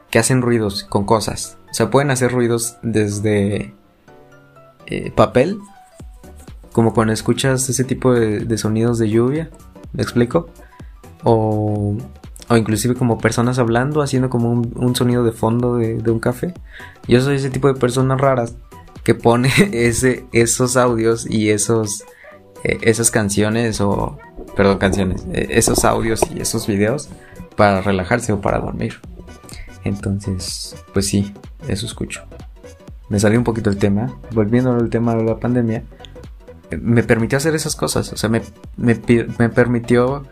que 0.09 0.17
hacen 0.17 0.41
ruidos 0.41 0.83
con 0.83 1.05
cosas. 1.05 1.59
O 1.69 1.75
sea, 1.75 1.91
pueden 1.91 2.09
hacer 2.09 2.31
ruidos 2.31 2.77
desde 2.81 3.75
eh, 4.87 5.11
papel, 5.11 5.59
como 6.71 6.95
cuando 6.95 7.13
escuchas 7.13 7.69
ese 7.69 7.83
tipo 7.83 8.13
de, 8.13 8.57
sonidos 8.57 8.97
de 8.97 9.11
lluvia, 9.11 9.51
¿me 9.93 10.01
explico? 10.01 10.49
O, 11.23 11.95
o, 12.49 12.57
inclusive 12.57 12.95
como 12.95 13.19
personas 13.19 13.59
hablando, 13.59 14.01
haciendo 14.01 14.31
como 14.31 14.49
un, 14.53 14.95
sonido 14.95 15.23
de 15.23 15.33
fondo 15.33 15.75
de, 15.75 16.09
un 16.09 16.19
café. 16.19 16.55
Yo 17.07 17.21
soy 17.21 17.35
ese 17.35 17.51
tipo 17.51 17.67
de 17.67 17.79
personas 17.79 18.19
raras 18.19 18.55
que 19.05 19.15
pone 19.15 19.49
ese, 19.71 20.25
esos 20.33 20.75
audios 20.75 21.25
y 21.29 21.51
esos, 21.51 22.03
eh, 22.65 22.79
esas 22.81 23.09
canciones 23.09 23.79
o, 23.79 24.17
perdón, 24.57 24.79
canciones, 24.79 25.25
eh, 25.31 25.47
esos 25.51 25.85
audios 25.85 26.19
y 26.35 26.41
esos 26.41 26.67
videos 26.67 27.07
para 27.55 27.81
relajarse 27.81 28.33
o 28.33 28.41
para 28.41 28.59
dormir. 28.59 28.99
Entonces, 29.85 30.75
pues 30.93 31.07
sí, 31.07 31.33
eso 31.69 31.85
escucho. 31.85 32.25
Me 33.07 33.19
salió 33.19 33.37
un 33.37 33.43
poquito 33.45 33.69
el 33.69 33.77
tema, 33.77 34.19
volviendo 34.31 34.73
al 34.73 34.89
tema 34.89 35.15
de 35.15 35.23
la 35.23 35.39
pandemia, 35.39 35.83
me 36.81 37.03
permitió 37.03 37.37
hacer 37.37 37.53
esas 37.55 37.75
cosas, 37.75 38.11
o 38.11 38.17
sea, 38.17 38.29
me, 38.29 38.41
me, 38.77 38.95
permitió 39.49 40.23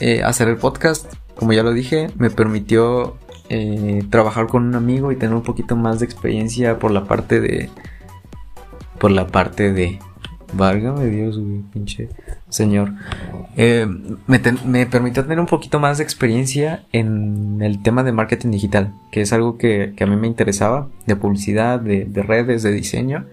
eh, 0.00 0.22
hacer 0.24 0.48
el 0.48 0.56
podcast, 0.56 1.12
como 1.36 1.52
ya 1.52 1.62
lo 1.62 1.72
dije, 1.72 2.10
me 2.18 2.30
permitió 2.30 3.16
eh, 3.48 4.02
trabajar 4.10 4.48
con 4.48 4.64
un 4.64 4.74
amigo 4.74 5.12
y 5.12 5.16
tener 5.16 5.36
un 5.36 5.44
poquito 5.44 5.76
más 5.76 6.00
de 6.00 6.06
experiencia 6.06 6.78
por 6.78 6.90
la 6.90 7.04
parte 7.04 7.40
de... 7.40 7.70
Por 8.98 9.10
la 9.10 9.26
parte 9.26 9.72
de... 9.72 9.98
Válgame 10.54 11.06
Dios, 11.06 11.38
güey, 11.38 11.60
pinche 11.72 12.08
señor. 12.48 12.92
Eh, 13.56 13.86
me, 14.26 14.38
permitió 14.86 15.22
tener 15.22 15.40
un 15.40 15.46
poquito 15.46 15.78
más 15.78 15.98
de 15.98 16.04
experiencia 16.04 16.84
en 16.92 17.60
el 17.60 17.82
tema 17.82 18.02
de 18.02 18.12
marketing 18.12 18.50
digital, 18.50 18.94
que 19.12 19.20
es 19.20 19.32
algo 19.32 19.58
que, 19.58 19.94
a 20.00 20.06
mí 20.06 20.16
me 20.16 20.26
interesaba, 20.26 20.88
de 21.06 21.16
publicidad, 21.16 21.80
de, 21.80 22.06
redes, 22.22 22.62
de 22.62 22.72
diseño. 22.72 23.26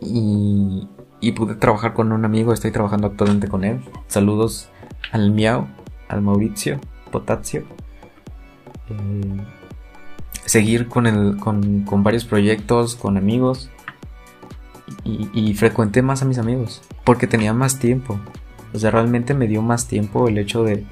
Y, 0.00 0.88
pude 1.36 1.54
trabajar 1.54 1.94
con 1.94 2.10
un 2.10 2.24
amigo, 2.24 2.52
estoy 2.52 2.72
trabajando 2.72 3.06
actualmente 3.06 3.46
con 3.46 3.62
él. 3.62 3.80
Saludos 4.08 4.68
al 5.12 5.30
Miau, 5.30 5.68
al 6.08 6.22
Mauricio 6.22 6.80
Potasio. 7.12 7.62
Eh, 8.90 9.42
seguir 10.44 10.88
con, 10.88 11.06
el, 11.06 11.36
con 11.36 12.02
varios 12.02 12.24
proyectos, 12.24 12.96
con 12.96 13.16
amigos 13.16 13.70
y, 15.04 15.54
frecuenté 15.54 16.02
más 16.02 16.22
a 16.22 16.24
mis 16.24 16.38
amigos 16.38 16.82
porque 17.04 17.26
tenía 17.26 17.52
más 17.52 17.78
tiempo. 17.78 18.18
O 18.72 18.78
sea, 18.78 18.90
realmente 18.90 19.34
me 19.34 19.48
dio 19.48 19.62
más 19.62 19.86
tiempo 19.86 20.28
el 20.28 20.38
hecho 20.38 20.64
de, 20.64 20.84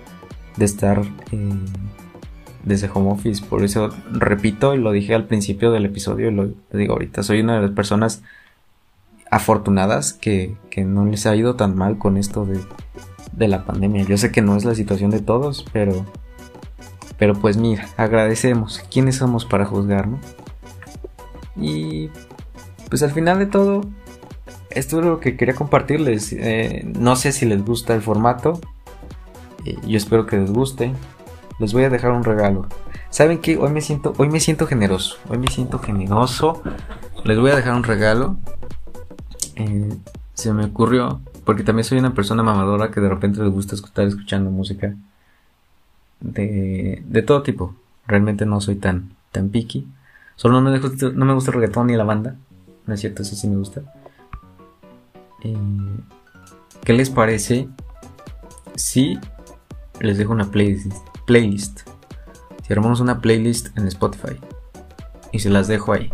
de 0.56 0.64
estar 0.64 1.02
eh, 1.32 1.54
desde 2.64 2.90
home 2.92 3.10
office. 3.10 3.44
Por 3.44 3.64
eso 3.64 3.90
repito 4.10 4.74
y 4.74 4.78
lo 4.78 4.92
dije 4.92 5.14
al 5.14 5.26
principio 5.26 5.70
del 5.70 5.86
episodio 5.86 6.30
y 6.30 6.34
lo, 6.34 6.50
digo 6.72 6.92
ahorita. 6.92 7.22
Soy 7.22 7.40
una 7.40 7.56
de 7.56 7.62
las 7.62 7.70
personas 7.70 8.22
afortunadas 9.30 10.12
que, 10.12 10.56
que, 10.70 10.84
no 10.84 11.04
les 11.06 11.26
ha 11.26 11.36
ido 11.36 11.54
tan 11.54 11.76
mal 11.76 11.98
con 11.98 12.16
esto 12.16 12.44
de, 12.44 12.60
de 13.32 13.48
la 13.48 13.64
pandemia. 13.64 14.04
Yo 14.04 14.18
sé 14.18 14.32
que 14.32 14.42
no 14.42 14.56
es 14.56 14.64
la 14.64 14.74
situación 14.74 15.10
de 15.10 15.20
todos, 15.20 15.64
pero, 15.72 16.04
pero 17.18 17.34
pues 17.34 17.56
mira, 17.56 17.88
agradecemos. 17.96 18.82
¿Quiénes 18.90 19.16
somos 19.16 19.44
para 19.44 19.64
juzgar, 19.64 20.08
no? 20.08 20.18
Y 21.56 22.10
pues 22.90 23.02
al 23.04 23.12
final 23.12 23.38
de 23.38 23.46
todo, 23.46 23.82
esto 24.70 24.98
es 24.98 25.06
lo 25.06 25.20
que 25.20 25.36
quería 25.36 25.54
compartirles. 25.54 26.32
Eh, 26.32 26.84
no 26.98 27.16
sé 27.16 27.32
si 27.32 27.46
les 27.46 27.64
gusta 27.64 27.94
el 27.94 28.02
formato. 28.02 28.60
Eh, 29.64 29.78
yo 29.86 29.96
espero 29.96 30.26
que 30.26 30.36
les 30.36 30.50
guste. 30.52 30.92
Les 31.60 31.72
voy 31.72 31.84
a 31.84 31.90
dejar 31.90 32.10
un 32.10 32.24
regalo. 32.24 32.66
¿Saben 33.10 33.38
qué? 33.38 33.56
Hoy 33.56 33.70
me 33.70 33.80
siento, 33.80 34.12
hoy 34.18 34.28
me 34.28 34.40
siento 34.40 34.66
generoso. 34.66 35.18
Hoy 35.28 35.38
me 35.38 35.46
siento 35.48 35.78
generoso. 35.78 36.62
Les 37.24 37.38
voy 37.38 37.52
a 37.52 37.56
dejar 37.56 37.74
un 37.74 37.84
regalo. 37.84 38.36
Eh, 39.54 39.96
se 40.34 40.52
me 40.52 40.64
ocurrió. 40.64 41.20
Porque 41.44 41.62
también 41.62 41.84
soy 41.84 41.98
una 41.98 42.14
persona 42.14 42.42
mamadora 42.42 42.90
que 42.90 43.00
de 43.00 43.08
repente 43.08 43.42
les 43.42 43.52
gusta 43.52 43.76
estar 43.76 44.06
escuchando 44.06 44.50
música. 44.50 44.94
De, 46.20 47.02
de 47.06 47.22
todo 47.22 47.42
tipo. 47.42 47.74
Realmente 48.06 48.46
no 48.46 48.60
soy 48.60 48.74
tan, 48.76 49.10
tan 49.30 49.48
picky. 49.48 49.86
Solo 50.36 50.60
no 50.60 50.70
me, 50.70 50.78
gusta, 50.78 51.10
no 51.14 51.24
me 51.24 51.34
gusta 51.34 51.50
el 51.50 51.56
reggaetón 51.56 51.88
ni 51.88 51.96
la 51.96 52.04
banda. 52.04 52.36
No 52.86 52.94
es 52.94 53.00
cierto, 53.00 53.22
eso 53.22 53.36
sí 53.36 53.48
me 53.48 53.56
gusta. 53.56 53.82
Eh, 55.42 55.56
¿Qué 56.84 56.92
les 56.92 57.10
parece 57.10 57.68
si 58.74 59.18
les 60.00 60.18
dejo 60.18 60.32
una 60.32 60.50
playlist, 60.50 60.92
playlist? 61.26 61.80
Si 62.66 62.72
armamos 62.72 63.00
una 63.00 63.20
playlist 63.20 63.76
en 63.76 63.86
Spotify 63.86 64.38
y 65.32 65.40
se 65.40 65.50
las 65.50 65.68
dejo 65.68 65.92
ahí. 65.92 66.12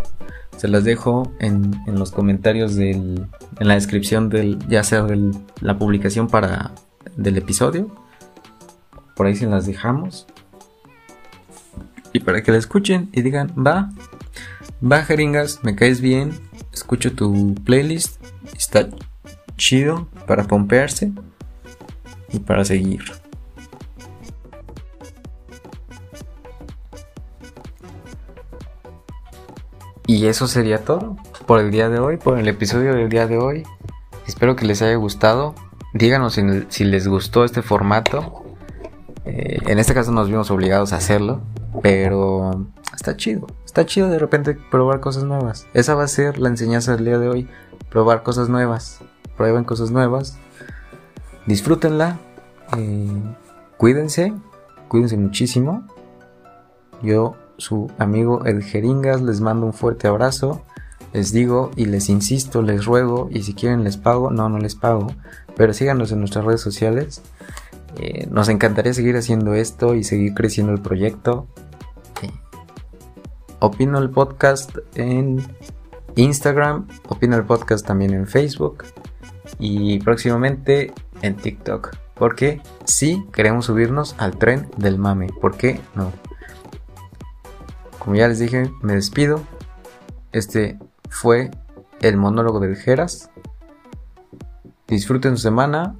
Se 0.56 0.68
las 0.68 0.84
dejo 0.84 1.32
en, 1.38 1.82
los 1.86 2.10
comentarios 2.10 2.76
del, 2.76 3.26
en 3.60 3.68
la 3.68 3.74
descripción 3.74 4.28
del, 4.28 4.58
ya 4.68 4.82
sea 4.82 5.02
de 5.02 5.32
la 5.60 5.78
publicación 5.78 6.28
para 6.28 6.72
del 7.16 7.36
episodio. 7.36 7.94
Por 9.14 9.26
ahí 9.26 9.36
se 9.36 9.46
las 9.46 9.66
dejamos. 9.66 10.26
Y 12.12 12.20
para 12.20 12.42
que 12.42 12.52
la 12.52 12.58
escuchen 12.58 13.10
y 13.12 13.20
digan, 13.20 13.52
va, 13.54 13.90
va 14.82 15.02
jeringas, 15.04 15.60
me 15.62 15.76
caes 15.76 16.00
bien, 16.00 16.32
escucho 16.76 17.14
tu 17.14 17.54
playlist, 17.64 18.22
está 18.54 18.88
chido 19.56 20.08
para 20.26 20.44
pompearse 20.44 21.10
y 22.30 22.38
para 22.38 22.66
seguir. 22.66 23.02
Y 30.06 30.26
eso 30.26 30.46
sería 30.46 30.84
todo 30.84 31.16
por 31.46 31.60
el 31.60 31.70
día 31.70 31.88
de 31.88 31.98
hoy, 31.98 32.18
por 32.18 32.38
el 32.38 32.46
episodio 32.46 32.94
del 32.94 33.08
día 33.08 33.26
de 33.26 33.38
hoy. 33.38 33.64
Espero 34.26 34.54
que 34.54 34.66
les 34.66 34.82
haya 34.82 34.96
gustado. 34.96 35.54
Díganos 35.94 36.38
si, 36.68 36.84
les 36.84 37.08
gustó 37.08 37.44
este 37.44 37.62
formato. 37.62 38.44
Eh, 39.24 39.58
en 39.66 39.78
este 39.78 39.94
caso 39.94 40.12
nos 40.12 40.28
vimos 40.28 40.50
obligados 40.50 40.92
a 40.92 40.96
hacerlo, 40.96 41.40
pero 41.82 42.66
está 42.94 43.16
chido. 43.16 43.46
Está 43.64 43.86
chido 43.86 44.08
de 44.08 44.18
repente 44.18 44.56
probar 44.70 45.00
cosas 45.00 45.24
nuevas. 45.24 45.66
Esa 45.74 45.94
va 45.94 46.04
a 46.04 46.08
ser 46.08 46.38
la 46.38 46.48
enseñanza 46.48 46.96
del 46.96 47.04
día 47.04 47.18
de 47.18 47.28
hoy. 47.28 47.48
Probar 47.90 48.22
cosas 48.22 48.48
nuevas. 48.48 49.00
Prueben 49.36 49.64
cosas 49.64 49.90
nuevas. 49.90 50.38
Disfrútenla. 51.46 52.18
Eh, 52.76 53.22
cuídense. 53.76 54.32
Cuídense 54.88 55.16
muchísimo. 55.16 55.86
Yo, 57.02 57.36
su 57.58 57.90
amigo 57.98 58.44
El 58.44 58.62
Jeringas, 58.62 59.20
les 59.20 59.40
mando 59.40 59.66
un 59.66 59.74
fuerte 59.74 60.08
abrazo. 60.08 60.62
Les 61.12 61.32
digo 61.32 61.70
y 61.76 61.86
les 61.86 62.08
insisto, 62.08 62.62
les 62.62 62.86
ruego. 62.86 63.28
Y 63.30 63.42
si 63.42 63.54
quieren 63.54 63.84
les 63.84 63.96
pago. 63.96 64.30
No, 64.30 64.48
no 64.48 64.58
les 64.58 64.74
pago. 64.74 65.08
Pero 65.56 65.72
síganos 65.72 66.12
en 66.12 66.20
nuestras 66.20 66.44
redes 66.44 66.60
sociales. 66.60 67.22
Eh, 67.98 68.26
nos 68.30 68.48
encantaría 68.48 68.92
seguir 68.92 69.16
haciendo 69.16 69.54
esto 69.54 69.94
y 69.94 70.04
seguir 70.04 70.34
creciendo 70.34 70.72
el 70.72 70.80
proyecto. 70.80 71.46
Opino 73.66 73.98
el 73.98 74.10
podcast 74.10 74.78
en 74.94 75.44
Instagram, 76.14 76.86
opino 77.08 77.34
el 77.34 77.42
podcast 77.42 77.84
también 77.84 78.14
en 78.14 78.28
Facebook 78.28 78.84
y 79.58 79.98
próximamente 79.98 80.94
en 81.20 81.34
TikTok. 81.34 81.96
Porque 82.14 82.62
sí 82.84 83.26
queremos 83.32 83.64
subirnos 83.64 84.14
al 84.18 84.38
tren 84.38 84.68
del 84.76 84.98
mame. 84.98 85.30
¿Por 85.40 85.56
qué 85.56 85.80
no? 85.96 86.12
Como 87.98 88.14
ya 88.14 88.28
les 88.28 88.38
dije, 88.38 88.70
me 88.82 88.94
despido. 88.94 89.42
Este 90.30 90.78
fue 91.10 91.50
el 92.02 92.16
monólogo 92.18 92.60
del 92.60 92.76
Geras. 92.76 93.30
Disfruten 94.86 95.36
su 95.36 95.42
semana 95.42 95.96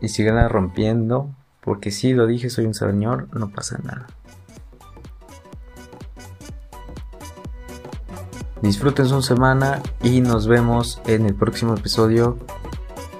y 0.00 0.08
sigan 0.08 0.48
rompiendo 0.48 1.30
Porque 1.60 1.92
si 1.92 2.12
lo 2.12 2.26
dije, 2.26 2.50
soy 2.50 2.66
un 2.66 2.74
señor, 2.74 3.28
no 3.38 3.50
pasa 3.50 3.78
nada. 3.84 4.08
Disfruten 8.66 9.06
su 9.06 9.22
semana 9.22 9.80
y 10.02 10.20
nos 10.20 10.48
vemos 10.48 11.00
en 11.06 11.24
el 11.24 11.36
próximo 11.36 11.74
episodio. 11.74 12.36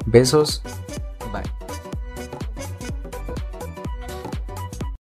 Besos 0.04 0.60